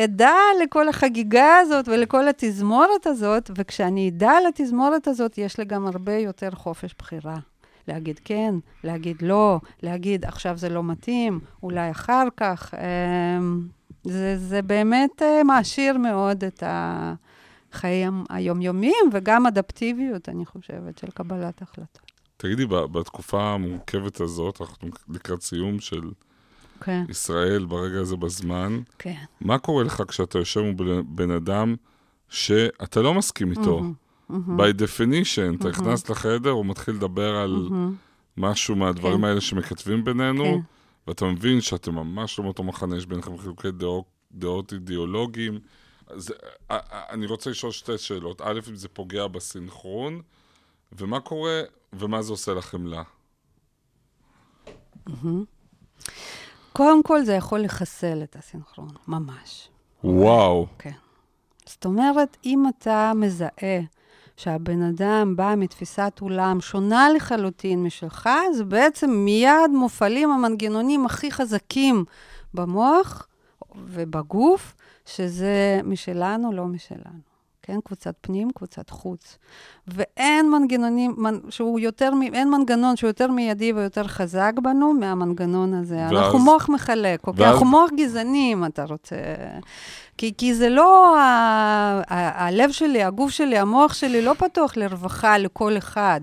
עדה 0.03 0.35
לכל 0.63 0.89
החגיגה 0.89 1.57
הזאת 1.61 1.87
ולכל 1.87 2.27
התזמורת 2.27 3.07
הזאת, 3.07 3.51
וכשאני 3.55 4.09
אדע 4.09 4.31
על 4.31 4.43
התזמורת 4.47 5.07
הזאת, 5.07 5.37
יש 5.37 5.57
לי 5.57 5.65
גם 5.65 5.87
הרבה 5.87 6.17
יותר 6.17 6.51
חופש 6.51 6.95
בחירה. 6.99 7.37
להגיד 7.87 8.19
כן, 8.25 8.55
להגיד 8.83 9.21
לא, 9.21 9.59
להגיד 9.83 10.25
עכשיו 10.25 10.57
זה 10.57 10.69
לא 10.69 10.83
מתאים, 10.83 11.39
אולי 11.63 11.91
אחר 11.91 12.27
כך. 12.37 12.73
אמ, 12.73 13.67
זה, 14.03 14.37
זה 14.37 14.61
באמת 14.61 15.21
אה, 15.21 15.43
מעשיר 15.43 15.97
מאוד 15.97 16.43
את 16.43 16.63
החיים 16.65 18.23
היומיומיים, 18.29 19.09
וגם 19.13 19.47
אדפטיביות, 19.47 20.29
אני 20.29 20.45
חושבת, 20.45 20.97
של 20.97 21.07
קבלת 21.07 21.61
החלטות. 21.61 22.11
תגידי, 22.37 22.65
בתקופה 22.65 23.43
המורכבת 23.43 24.21
הזאת, 24.21 24.61
אנחנו 24.61 24.89
לקראת 25.09 25.41
סיום 25.41 25.79
של 25.79 26.01
כן, 26.81 27.03
ישראל 27.09 27.65
ברגע 27.65 27.99
הזה 27.99 28.15
בזמן, 28.15 28.79
כן. 28.99 29.23
מה 29.41 29.57
קורה 29.57 29.83
לך 29.83 30.03
כשאתה 30.07 30.37
יושב 30.37 30.61
מול 30.61 31.01
בן- 31.07 31.31
אדם 31.31 31.75
שאתה 32.29 33.01
לא 33.01 33.13
מסכים 33.13 33.51
איתו, 33.51 33.81
מהמם. 34.29 34.59
by 34.59 34.73
definition, 34.73 35.55
אתה 35.59 35.69
נכנס 35.69 36.09
לחדר, 36.09 36.49
הוא 36.49 36.65
מתחיל 36.65 36.95
לדבר 36.95 37.35
על 37.35 37.69
משהו 38.37 38.75
מהדברים 38.75 39.17
כן. 39.17 39.23
האלה 39.23 39.41
שמכתבים 39.41 40.03
בינינו, 40.03 40.43
כן. 40.43 40.59
ואתה 41.07 41.25
מבין 41.25 41.61
שאתם 41.61 41.95
ממש 41.95 42.39
לא 42.39 42.45
מאותו 42.45 42.63
מחנה, 42.63 42.97
יש 42.97 43.05
ביניכם 43.05 43.37
חילוקי 43.37 43.71
דעות, 43.71 44.05
דעות 44.31 44.73
אידיאולוגיים. 44.73 45.59
אז 46.07 46.33
אני 46.69 47.25
רוצה 47.25 47.49
לשאול 47.49 47.71
שתי 47.71 47.97
שאלות. 47.97 48.41
א', 48.41 48.59
אם 48.69 48.75
זה 48.75 48.87
פוגע 48.87 49.27
בסינכרון, 49.27 50.21
ומה 50.91 51.19
קורה, 51.19 51.61
ומה 51.93 52.21
זה 52.21 52.31
עושה 52.33 52.53
לחמלה? 52.53 53.03
קודם 56.77 57.03
כל, 57.03 57.23
זה 57.23 57.33
יכול 57.33 57.59
לחסל 57.59 58.23
את 58.23 58.35
הסינכרון, 58.35 58.89
ממש. 59.07 59.69
וואו. 60.03 60.67
כן. 60.79 60.91
זאת 61.65 61.85
אומרת, 61.85 62.37
אם 62.45 62.63
אתה 62.67 63.11
מזהה 63.15 63.79
שהבן 64.37 64.81
אדם 64.81 65.35
בא 65.35 65.53
מתפיסת 65.57 66.19
עולם 66.19 66.61
שונה 66.61 67.09
לחלוטין 67.15 67.83
משלך, 67.83 68.29
אז 68.49 68.61
בעצם 68.61 69.11
מיד 69.11 69.71
מופעלים 69.73 70.31
המנגנונים 70.31 71.05
הכי 71.05 71.31
חזקים 71.31 72.05
במוח 72.53 73.27
ובגוף, 73.75 74.75
שזה 75.05 75.79
משלנו, 75.83 76.51
לא 76.51 76.65
משלנו. 76.65 77.26
כן? 77.67 77.79
קבוצת 77.85 78.13
פנים, 78.21 78.51
קבוצת 78.55 78.89
חוץ. 78.89 79.37
ואין 79.87 80.49
מנגנונים, 80.51 81.15
מנ- 81.17 81.39
שהוא 81.49 81.79
יותר, 81.79 82.13
מ- 82.13 82.21
אין 82.33 82.49
מנגנון 82.49 82.95
שהוא 82.95 83.07
יותר 83.07 83.31
מיידי 83.31 83.73
ויותר 83.73 84.07
חזק 84.07 84.53
בנו 84.63 84.93
מהמנגנון 84.93 85.73
הזה. 85.73 85.95
ואז- 85.97 86.11
אנחנו 86.11 86.39
מוח 86.39 86.69
מחלק, 86.69 87.27
אוקיי? 87.27 87.43
ואז- 87.43 87.51
אנחנו 87.53 87.65
מוח 87.67 87.89
גזעני, 87.97 88.53
אם 88.53 88.65
אתה 88.65 88.83
רוצה. 88.83 89.15
כי, 90.17 90.33
כי 90.37 90.53
זה 90.53 90.69
לא, 90.69 91.17
ה, 91.19 91.21
ה, 92.07 92.45
הלב 92.47 92.71
שלי, 92.71 93.03
הגוף 93.03 93.31
שלי, 93.31 93.57
המוח 93.57 93.93
שלי 93.93 94.21
לא 94.21 94.33
פתוח 94.37 94.77
לרווחה 94.77 95.37
לכל 95.37 95.77
אחד, 95.77 96.21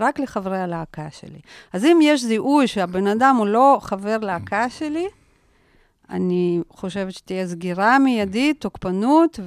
רק 0.00 0.18
לחברי 0.20 0.58
הלהקה 0.58 1.06
שלי. 1.10 1.38
אז 1.72 1.84
אם 1.84 1.98
יש 2.02 2.24
זיהוי 2.24 2.66
שהבן 2.66 3.06
אדם 3.06 3.36
הוא 3.38 3.46
לא 3.46 3.78
חבר 3.82 4.16
להקה 4.18 4.70
שלי, 4.70 5.06
אני 6.10 6.60
חושבת 6.68 7.12
שתהיה 7.12 7.46
סגירה 7.46 7.98
מיידית, 7.98 8.60
תוקפנות 8.60 9.40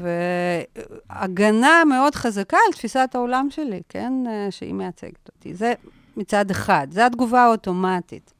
והגנה 1.09 1.83
מאוד 1.85 2.15
חזקה 2.15 2.57
על 2.67 2.73
תפיסת 2.73 3.09
העולם 3.13 3.47
שלי, 3.49 3.81
כן? 3.89 4.13
אה, 4.27 4.47
שהיא 4.51 4.73
מייצגת 4.73 5.29
אותי. 5.35 5.53
זה 5.53 5.73
מצד 6.17 6.51
אחד, 6.51 6.87
זו 6.91 7.01
התגובה 7.01 7.43
האוטומטית. 7.43 8.33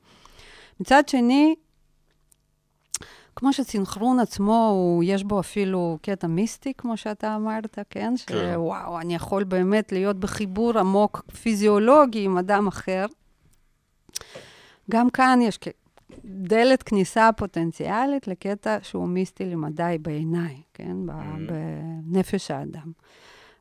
מצד 0.80 1.10
שני, 1.10 1.56
כמו 3.36 3.54
שסינכרון 3.54 4.20
עצמו, 4.20 4.70
הוא, 4.72 5.04
יש 5.06 5.24
בו 5.24 5.40
אפילו 5.40 5.98
קטע 6.02 6.28
מיסטי, 6.28 6.74
כמו 6.78 6.98
שאתה 6.98 7.36
אמרת, 7.36 7.80
כן? 7.90 8.14
כן. 8.28 8.36
שוואו, 8.54 9.00
אני 9.00 9.16
יכול 9.16 9.44
באמת 9.44 9.92
להיות 9.92 10.20
בחיבור 10.20 10.80
עמוק 10.80 11.22
פיזיולוגי 11.42 12.26
עם 12.26 12.38
אדם 12.38 12.68
אחר. 12.68 13.06
גם 14.92 15.10
כאן 15.10 15.40
יש 15.42 15.58
דלת 16.26 16.84
כניסה 16.84 17.30
פוטנציאלית 17.38 18.28
לקטע 18.28 18.78
שהוא 18.82 19.08
מיסטי 19.08 19.46
למדי 19.46 19.98
בעיניי, 20.02 20.62
כן? 20.74 21.06
ב- 21.06 21.52
בנפש 22.06 22.52
האדם. 22.52 22.92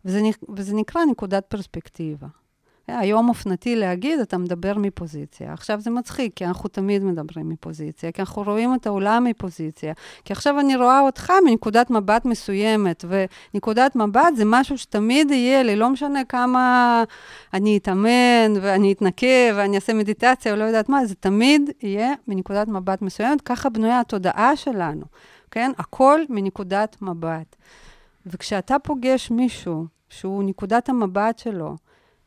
וזה, 0.05 0.21
וזה 0.57 0.77
נקרא 0.77 1.05
נקודת 1.11 1.45
פרספקטיבה. 1.47 2.27
היום 2.89 3.29
אופנתי 3.29 3.77
להגיד, 3.77 4.21
אתה 4.21 4.39
מדבר 4.39 4.79
מפוזיציה. 4.79 5.53
עכשיו 5.53 5.81
זה 5.81 5.91
מצחיק, 5.91 6.33
כי 6.37 6.45
אנחנו 6.45 6.69
תמיד 6.69 7.05
מדברים 7.05 7.49
מפוזיציה, 7.49 8.13
כי 8.13 8.23
אנחנו 8.23 8.43
רואים 8.43 8.75
את 8.75 8.87
העולם 8.87 9.25
מפוזיציה. 9.25 9.93
כי 10.25 10.33
עכשיו 10.33 10.61
אני 10.61 10.77
רואה 10.77 11.01
אותך 11.01 11.33
מנקודת 11.45 11.91
מבט 11.91 12.25
מסוימת, 12.25 13.05
ונקודת 13.09 13.97
מבט 13.97 14.37
זה 14.37 14.45
משהו 14.47 14.79
שתמיד 14.79 15.31
יהיה 15.31 15.63
לי, 15.63 15.77
לא 15.77 15.91
משנה 15.91 16.25
כמה 16.25 17.05
אני 17.55 17.79
אתאמן, 17.79 18.53
ואני 18.61 18.93
אתנקה, 18.93 19.27
ואני 19.55 19.77
אעשה 19.77 19.95
מדיטציה, 19.95 20.53
או 20.53 20.57
לא 20.57 20.65
יודעת 20.65 20.89
מה, 20.89 21.07
זה 21.07 21.15
תמיד 21.15 21.71
יהיה 21.83 22.15
מנקודת 22.29 22.69
מבט 22.69 23.03
מסוימת. 23.03 23.41
ככה 23.41 23.69
בנויה 23.69 24.01
התודעה 24.01 24.57
שלנו, 24.57 25.05
כן? 25.51 25.71
הכל 25.79 26.21
מנקודת 26.29 26.97
מבט. 27.03 27.57
וכשאתה 28.27 28.79
פוגש 28.79 29.31
מישהו 29.31 29.87
שהוא 30.09 30.45
נקודת 30.45 30.89
המבט 30.89 31.39
שלו, 31.39 31.77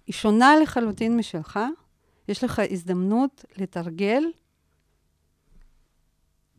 היא 0.08 0.14
שונה 0.14 0.56
לחלוטין 0.62 1.18
משלך, 1.18 1.60
יש 2.28 2.44
לך 2.44 2.62
הזדמנות 2.72 3.46
לתרגל, 3.58 4.24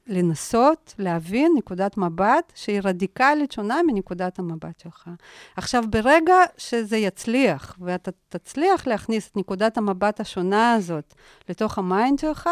לנסות, 0.06 0.94
להבין 0.98 1.52
נקודת 1.56 1.96
מבט 1.96 2.52
שהיא 2.54 2.80
רדיקלית 2.84 3.52
שונה 3.52 3.80
מנקודת 3.86 4.38
המבט 4.38 4.80
שלך. 4.80 5.10
עכשיו, 5.56 5.84
ברגע 5.90 6.34
שזה 6.56 6.96
יצליח, 6.96 7.76
ואתה 7.80 8.10
תצליח 8.28 8.86
להכניס 8.86 9.28
את 9.28 9.36
נקודת 9.36 9.78
המבט 9.78 10.20
השונה 10.20 10.72
הזאת 10.72 11.14
לתוך 11.48 11.78
ה 11.78 11.86
mind 11.86 12.18
שלך, 12.18 12.48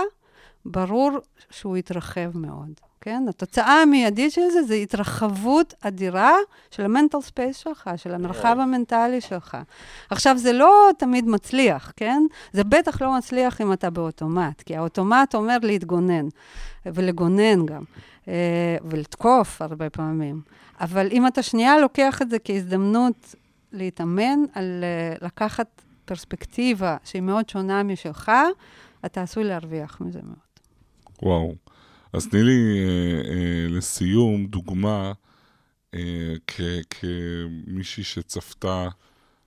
ברור 0.64 1.10
שהוא 1.50 1.76
יתרחב 1.76 2.38
מאוד, 2.38 2.80
כן? 3.00 3.24
התוצאה 3.28 3.82
המיידית 3.82 4.32
של 4.32 4.50
זה 4.52 4.62
זה 4.62 4.74
התרחבות 4.74 5.74
אדירה 5.80 6.34
של 6.70 6.84
ה 6.84 6.89
mental 6.89 7.20
space 7.20 7.56
שלך, 7.56 7.90
של 7.96 8.14
המרחב 8.14 8.56
המנטלי 8.60 9.20
שלך. 9.20 9.56
עכשיו, 10.10 10.38
זה 10.38 10.52
לא 10.52 10.90
תמיד 10.98 11.28
מצליח, 11.28 11.92
כן? 11.96 12.22
זה 12.52 12.64
בטח 12.64 13.02
לא 13.02 13.16
מצליח 13.18 13.60
אם 13.60 13.72
אתה 13.72 13.90
באוטומט, 13.90 14.62
כי 14.62 14.76
האוטומט 14.76 15.34
אומר 15.34 15.56
להתגונן, 15.62 16.28
ולגונן 16.86 17.66
גם, 17.66 17.82
אה, 18.28 18.76
ולתקוף 18.84 19.62
הרבה 19.62 19.90
פעמים. 19.90 20.40
אבל 20.80 21.08
אם 21.12 21.26
אתה 21.26 21.42
שנייה 21.42 21.78
לוקח 21.78 22.22
את 22.22 22.30
זה 22.30 22.38
כהזדמנות 22.38 23.34
להתאמן 23.72 24.38
על 24.54 24.84
אה, 24.84 25.26
לקחת 25.26 25.82
פרספקטיבה 26.04 26.96
שהיא 27.04 27.22
מאוד 27.22 27.48
שונה 27.48 27.82
משלך, 27.82 28.32
אתה 29.04 29.22
עשוי 29.22 29.44
להרוויח 29.44 30.00
מזה 30.00 30.20
מאוד. 30.22 30.50
וואו. 31.22 31.69
אז 32.12 32.26
תני 32.28 32.42
לי 32.42 32.78
אה, 32.78 33.30
אה, 33.30 33.66
לסיום 33.68 34.46
דוגמה 34.46 35.12
אה, 35.94 36.34
כ- 36.46 36.60
כמישהי 36.90 38.04
שצפתה 38.04 38.88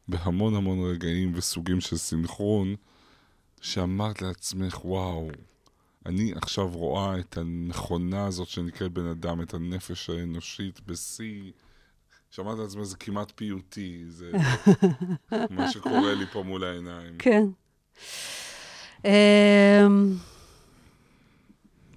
בהמון 0.08 0.56
המון 0.56 0.92
רגעים 0.92 1.32
וסוגים 1.36 1.82
של 1.82 1.98
סינכרון, 1.98 2.76
שאמרת 3.62 4.22
לעצמך, 4.22 4.86
וואו, 4.86 5.30
אני 6.06 6.34
עכשיו 6.36 6.68
רואה 6.70 7.20
את 7.20 7.38
המכונה 7.38 8.26
הזאת 8.26 8.48
שנקראת 8.48 8.92
בן 8.92 9.06
אדם, 9.06 9.42
את 9.42 9.54
הנפש 9.54 10.10
האנושית 10.10 10.80
בשיא. 10.86 11.52
שאמרת 12.32 12.58
לעצמך, 12.60 12.84
זה 12.84 12.98
כמעט 12.98 13.32
פיוטי, 13.36 14.04
זה 14.08 14.32
מה 15.50 15.72
שקורה 15.72 16.14
לי 16.14 16.26
פה 16.26 16.44
מול 16.44 16.64
העיניים. 16.64 17.16
כן. 17.20 17.44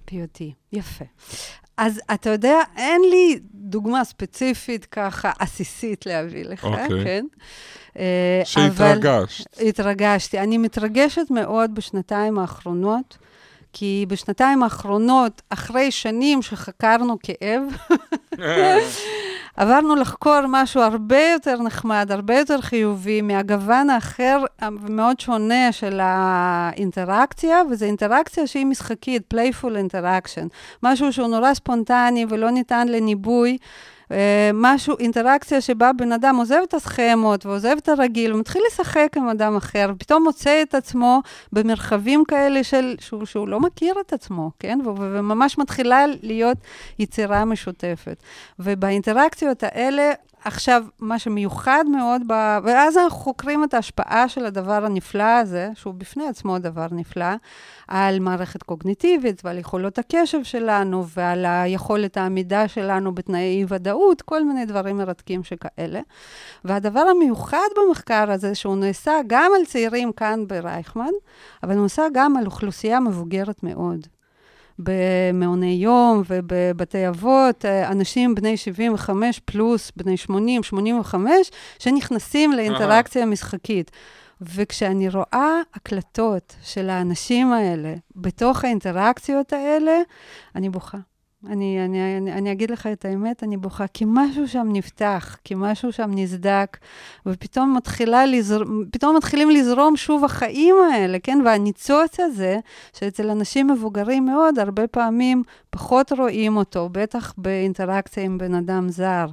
פיוטי, 0.09 0.53
יפה. 0.73 1.05
אז 1.77 2.01
אתה 2.13 2.29
יודע, 2.29 2.59
אין 2.77 3.01
לי 3.09 3.39
דוגמה 3.53 4.03
ספציפית 4.03 4.85
ככה 4.85 5.31
עסיסית 5.39 6.05
להביא 6.05 6.45
לך, 6.45 6.63
אוקיי. 6.63 7.03
כן? 7.03 7.25
אה, 7.97 8.41
שהתרגשת. 8.45 9.57
אבל 9.57 9.67
התרגשתי. 9.67 10.39
אני 10.39 10.57
מתרגשת 10.57 11.25
מאוד 11.29 11.75
בשנתיים 11.75 12.39
האחרונות, 12.39 13.17
כי 13.73 14.05
בשנתיים 14.07 14.63
האחרונות, 14.63 15.41
אחרי 15.49 15.91
שנים 15.91 16.41
שחקרנו 16.41 17.17
כאב, 17.23 17.63
עברנו 19.57 19.95
לחקור 19.95 20.39
משהו 20.49 20.81
הרבה 20.81 21.19
יותר 21.33 21.61
נחמד, 21.61 22.07
הרבה 22.11 22.37
יותר 22.37 22.61
חיובי, 22.61 23.21
מהגוון 23.21 23.89
האחר 23.89 24.43
ומאוד 24.81 25.19
שונה 25.19 25.71
של 25.71 25.99
האינטראקציה, 26.01 27.61
וזו 27.69 27.85
אינטראקציה 27.85 28.47
שהיא 28.47 28.65
משחקית, 28.65 29.33
playful 29.33 29.65
interaction, 29.65 30.47
משהו 30.83 31.13
שהוא 31.13 31.27
נורא 31.27 31.53
ספונטני 31.53 32.25
ולא 32.29 32.49
ניתן 32.49 32.87
לניבוי. 32.87 33.57
אה, 34.11 34.51
משהו, 34.53 34.97
אינטראקציה 34.99 35.61
שבה 35.61 35.91
בן 35.93 36.11
אדם 36.11 36.35
עוזב 36.35 36.59
את 36.63 36.73
הסכמות 36.73 37.45
ועוזב 37.45 37.75
את 37.77 37.89
הרגיל, 37.89 38.33
ומתחיל 38.33 38.61
לשחק 38.67 39.07
עם 39.17 39.29
אדם 39.29 39.55
אחר, 39.55 39.91
ופתאום 39.95 40.23
מוצא 40.23 40.61
את 40.61 40.75
עצמו 40.75 41.21
במרחבים 41.53 42.23
כאלה 42.27 42.63
של, 42.63 42.95
שהוא, 42.99 43.25
שהוא 43.25 43.47
לא 43.47 43.59
מכיר 43.59 43.95
את 44.07 44.13
עצמו, 44.13 44.51
כן? 44.59 44.79
ו- 44.85 44.89
ו- 44.89 45.17
וממש 45.19 45.57
מתחילה 45.57 46.05
להיות 46.21 46.57
יצירה 46.99 47.45
משותפת. 47.45 48.23
ובאינטראקציות 48.59 49.63
האלה, 49.63 50.11
עכשיו, 50.47 50.83
מה 50.99 51.19
שמיוחד 51.19 51.85
מאוד, 51.91 52.21
ב... 52.27 52.33
ואז 52.63 52.97
אנחנו 52.97 53.19
חוקרים 53.19 53.63
את 53.63 53.73
ההשפעה 53.73 54.29
של 54.29 54.45
הדבר 54.45 54.85
הנפלא 54.85 55.23
הזה, 55.23 55.69
שהוא 55.75 55.93
בפני 55.93 56.27
עצמו 56.27 56.59
דבר 56.59 56.87
נפלא, 56.91 57.25
על 57.87 58.19
מערכת 58.19 58.63
קוגניטיבית 58.63 59.41
ועל 59.45 59.57
יכולות 59.57 59.99
הקשב 59.99 60.43
שלנו 60.43 61.05
ועל 61.07 61.45
היכולת 61.45 62.17
העמידה 62.17 62.67
שלנו 62.67 63.15
בתנאי 63.15 63.57
אי-ודאות, 63.57 64.21
כל 64.21 64.43
מיני 64.43 64.65
דברים 64.65 64.97
מרתקים 64.97 65.43
שכאלה. 65.43 66.01
והדבר 66.65 66.99
המיוחד 67.15 67.67
במחקר 67.77 68.31
הזה, 68.31 68.55
שהוא 68.55 68.75
נעשה 68.75 69.13
גם 69.27 69.51
על 69.59 69.65
צעירים 69.65 70.11
כאן 70.11 70.47
ברייכמן, 70.47 71.11
אבל 71.63 71.73
הוא 71.73 71.81
נעשה 71.81 72.03
גם 72.13 72.37
על 72.37 72.45
אוכלוסייה 72.45 72.99
מבוגרת 72.99 73.63
מאוד. 73.63 74.07
במעוני 74.79 75.79
יום 75.81 76.23
ובבתי 76.27 77.07
אבות, 77.07 77.65
אה, 77.65 77.91
אנשים 77.91 78.35
בני 78.35 78.57
75 78.57 79.39
פלוס, 79.45 79.91
בני 79.95 80.17
80, 80.17 80.63
85, 80.63 81.51
שנכנסים 81.79 82.51
לאינטראקציה 82.51 83.25
משחקית. 83.25 83.91
וכשאני 84.41 85.09
רואה 85.09 85.61
הקלטות 85.73 86.55
של 86.63 86.89
האנשים 86.89 87.53
האלה 87.53 87.93
בתוך 88.15 88.63
האינטראקציות 88.63 89.53
האלה, 89.53 90.01
אני 90.55 90.69
בוכה. 90.69 90.97
אני, 91.45 91.85
אני, 91.85 92.17
אני, 92.17 92.33
אני 92.33 92.51
אגיד 92.51 92.71
לך 92.71 92.87
את 92.87 93.05
האמת, 93.05 93.43
אני 93.43 93.57
בוכה, 93.57 93.87
כי 93.87 94.05
משהו 94.07 94.47
שם 94.47 94.67
נפתח, 94.71 95.37
כי 95.43 95.53
משהו 95.57 95.91
שם 95.91 96.11
נסדק, 96.15 96.77
ופתאום 97.25 97.77
לזר... 98.27 98.63
מתחילים 99.15 99.49
לזרום 99.49 99.97
שוב 99.97 100.25
החיים 100.25 100.75
האלה, 100.91 101.19
כן? 101.19 101.39
והניצוץ 101.45 102.19
הזה, 102.19 102.59
שאצל 102.93 103.29
אנשים 103.29 103.67
מבוגרים 103.67 104.25
מאוד, 104.25 104.59
הרבה 104.59 104.87
פעמים 104.87 105.43
פחות 105.69 106.11
רואים 106.11 106.57
אותו, 106.57 106.89
בטח 106.91 107.33
באינטראקציה 107.37 108.23
עם 108.23 108.37
בן 108.37 108.53
אדם 108.53 108.89
זר. 108.89 109.27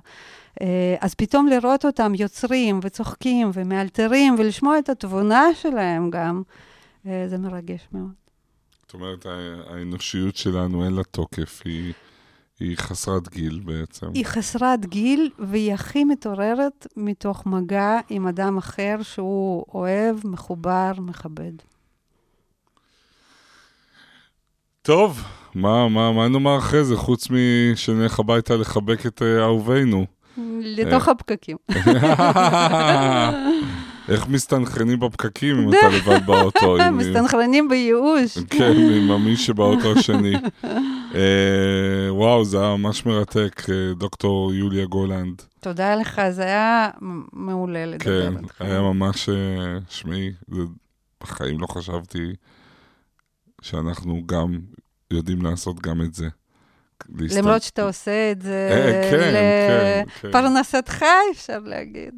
אה, 0.61 0.97
אז 1.01 1.15
פתאום 1.15 1.47
לראות 1.47 1.85
אותם 1.85 2.13
יוצרים 2.15 2.81
וצוחקים 2.83 3.51
ומאלתרים, 3.55 4.35
ולשמוע 4.39 4.79
את 4.79 4.89
התבונה 4.89 5.45
שלהם 5.55 6.11
גם, 6.11 6.43
אה, 7.07 7.25
זה 7.29 7.39
מרגש 7.39 7.89
מאוד. 7.93 8.24
אומרת, 8.95 9.27
האנושיות 9.67 10.37
שלנו 10.37 10.85
אין 10.85 10.95
לה 10.95 11.05
תוקף, 11.05 11.63
היא, 11.65 11.93
היא 12.61 12.77
חסרת 12.77 13.29
גיל 13.29 13.61
בעצם. 13.65 14.07
היא 14.15 14.27
חסרת 14.27 14.87
גיל, 14.87 15.31
והיא 15.39 15.75
הכי 15.75 16.05
מתעוררת 16.05 16.87
מתוך 16.97 17.47
מגע 17.47 17.99
עם 18.11 18.27
אדם 18.27 18.59
אחר 18.59 18.97
שהוא 19.03 19.65
אוהב, 19.75 20.17
מחובר, 20.27 20.93
מכבד. 20.99 21.53
טוב, 24.83 25.25
מה, 25.55 25.89
מה, 25.89 26.13
מה 26.13 26.29
נאמר 26.29 26.59
אחרי 26.59 26.85
זה, 26.85 26.97
חוץ 26.97 27.29
משנלך 27.31 28.19
הביתה 28.19 28.57
לחבק 28.57 29.07
את 29.07 29.23
אה, 29.23 29.43
אהובינו? 29.43 30.07
לתוך 30.61 31.09
הפקקים. 31.09 31.57
איך 34.09 34.29
מסתנכרנים 34.29 35.01
בפקקים 35.01 35.57
אם 35.59 35.69
אתה 35.69 35.89
לבד 35.97 36.27
באוטו? 36.27 36.77
מסתנכרנים 36.93 37.69
בייאוש. 37.69 38.39
כן, 38.51 38.73
עם 38.93 39.11
המי 39.15 39.37
שבאוטו 39.37 39.93
השני. 39.99 40.33
אה, 41.15 41.21
וואו, 42.09 42.45
זה 42.45 42.61
היה 42.61 42.77
ממש 42.77 43.07
מרתק, 43.07 43.63
אה, 43.69 43.95
דוקטור 43.95 44.55
יוליה 44.55 44.87
גולנד. 44.87 45.43
תודה 45.61 45.95
לך, 45.97 46.21
זה 46.31 46.43
היה 46.43 46.89
מעולה 47.33 47.87
לדבר 47.87 48.31
כן, 48.31 48.37
איתך. 48.43 48.61
היה 48.63 48.81
ממש, 48.81 49.29
אה, 49.29 49.35
שמעי, 49.89 50.33
זה- 50.49 50.63
בחיים 51.23 51.61
לא 51.61 51.67
חשבתי 51.67 52.33
שאנחנו 53.63 54.23
גם 54.27 54.59
יודעים 55.11 55.43
לעשות 55.43 55.81
גם 55.81 56.03
את 56.03 56.15
זה. 56.15 56.29
למרות 57.37 57.63
שאתה 57.63 57.83
עושה 57.83 58.31
את 58.33 58.43
זה 58.43 58.69
אה, 58.73 59.11
כן, 59.11 59.19
כן, 59.21 60.05
כן. 60.23 60.29
לפרנסתך, 60.29 61.05
אפשר 61.33 61.59
להגיד. 61.65 62.15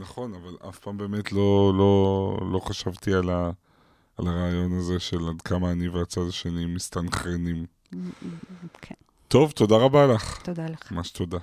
נכון, 0.00 0.34
אבל 0.34 0.56
אף 0.68 0.78
פעם 0.78 0.98
באמת 0.98 1.32
לא, 1.32 1.72
לא, 1.78 2.38
לא 2.52 2.58
חשבתי 2.58 3.14
על, 3.14 3.30
ה, 3.30 3.50
על 4.18 4.26
הרעיון 4.28 4.78
הזה 4.78 5.00
של 5.00 5.28
עד 5.28 5.42
כמה 5.42 5.72
אני 5.72 5.88
והצד 5.88 6.20
השני 6.28 6.66
מסתנכרנים. 6.66 7.66
כן, 8.80 8.94
טוב, 9.28 9.50
תודה 9.50 9.76
רבה 9.76 10.06
לך. 10.06 10.42
תודה 10.42 10.66
לך. 10.66 10.92
ממש 10.92 11.10
תודה. 11.10 11.38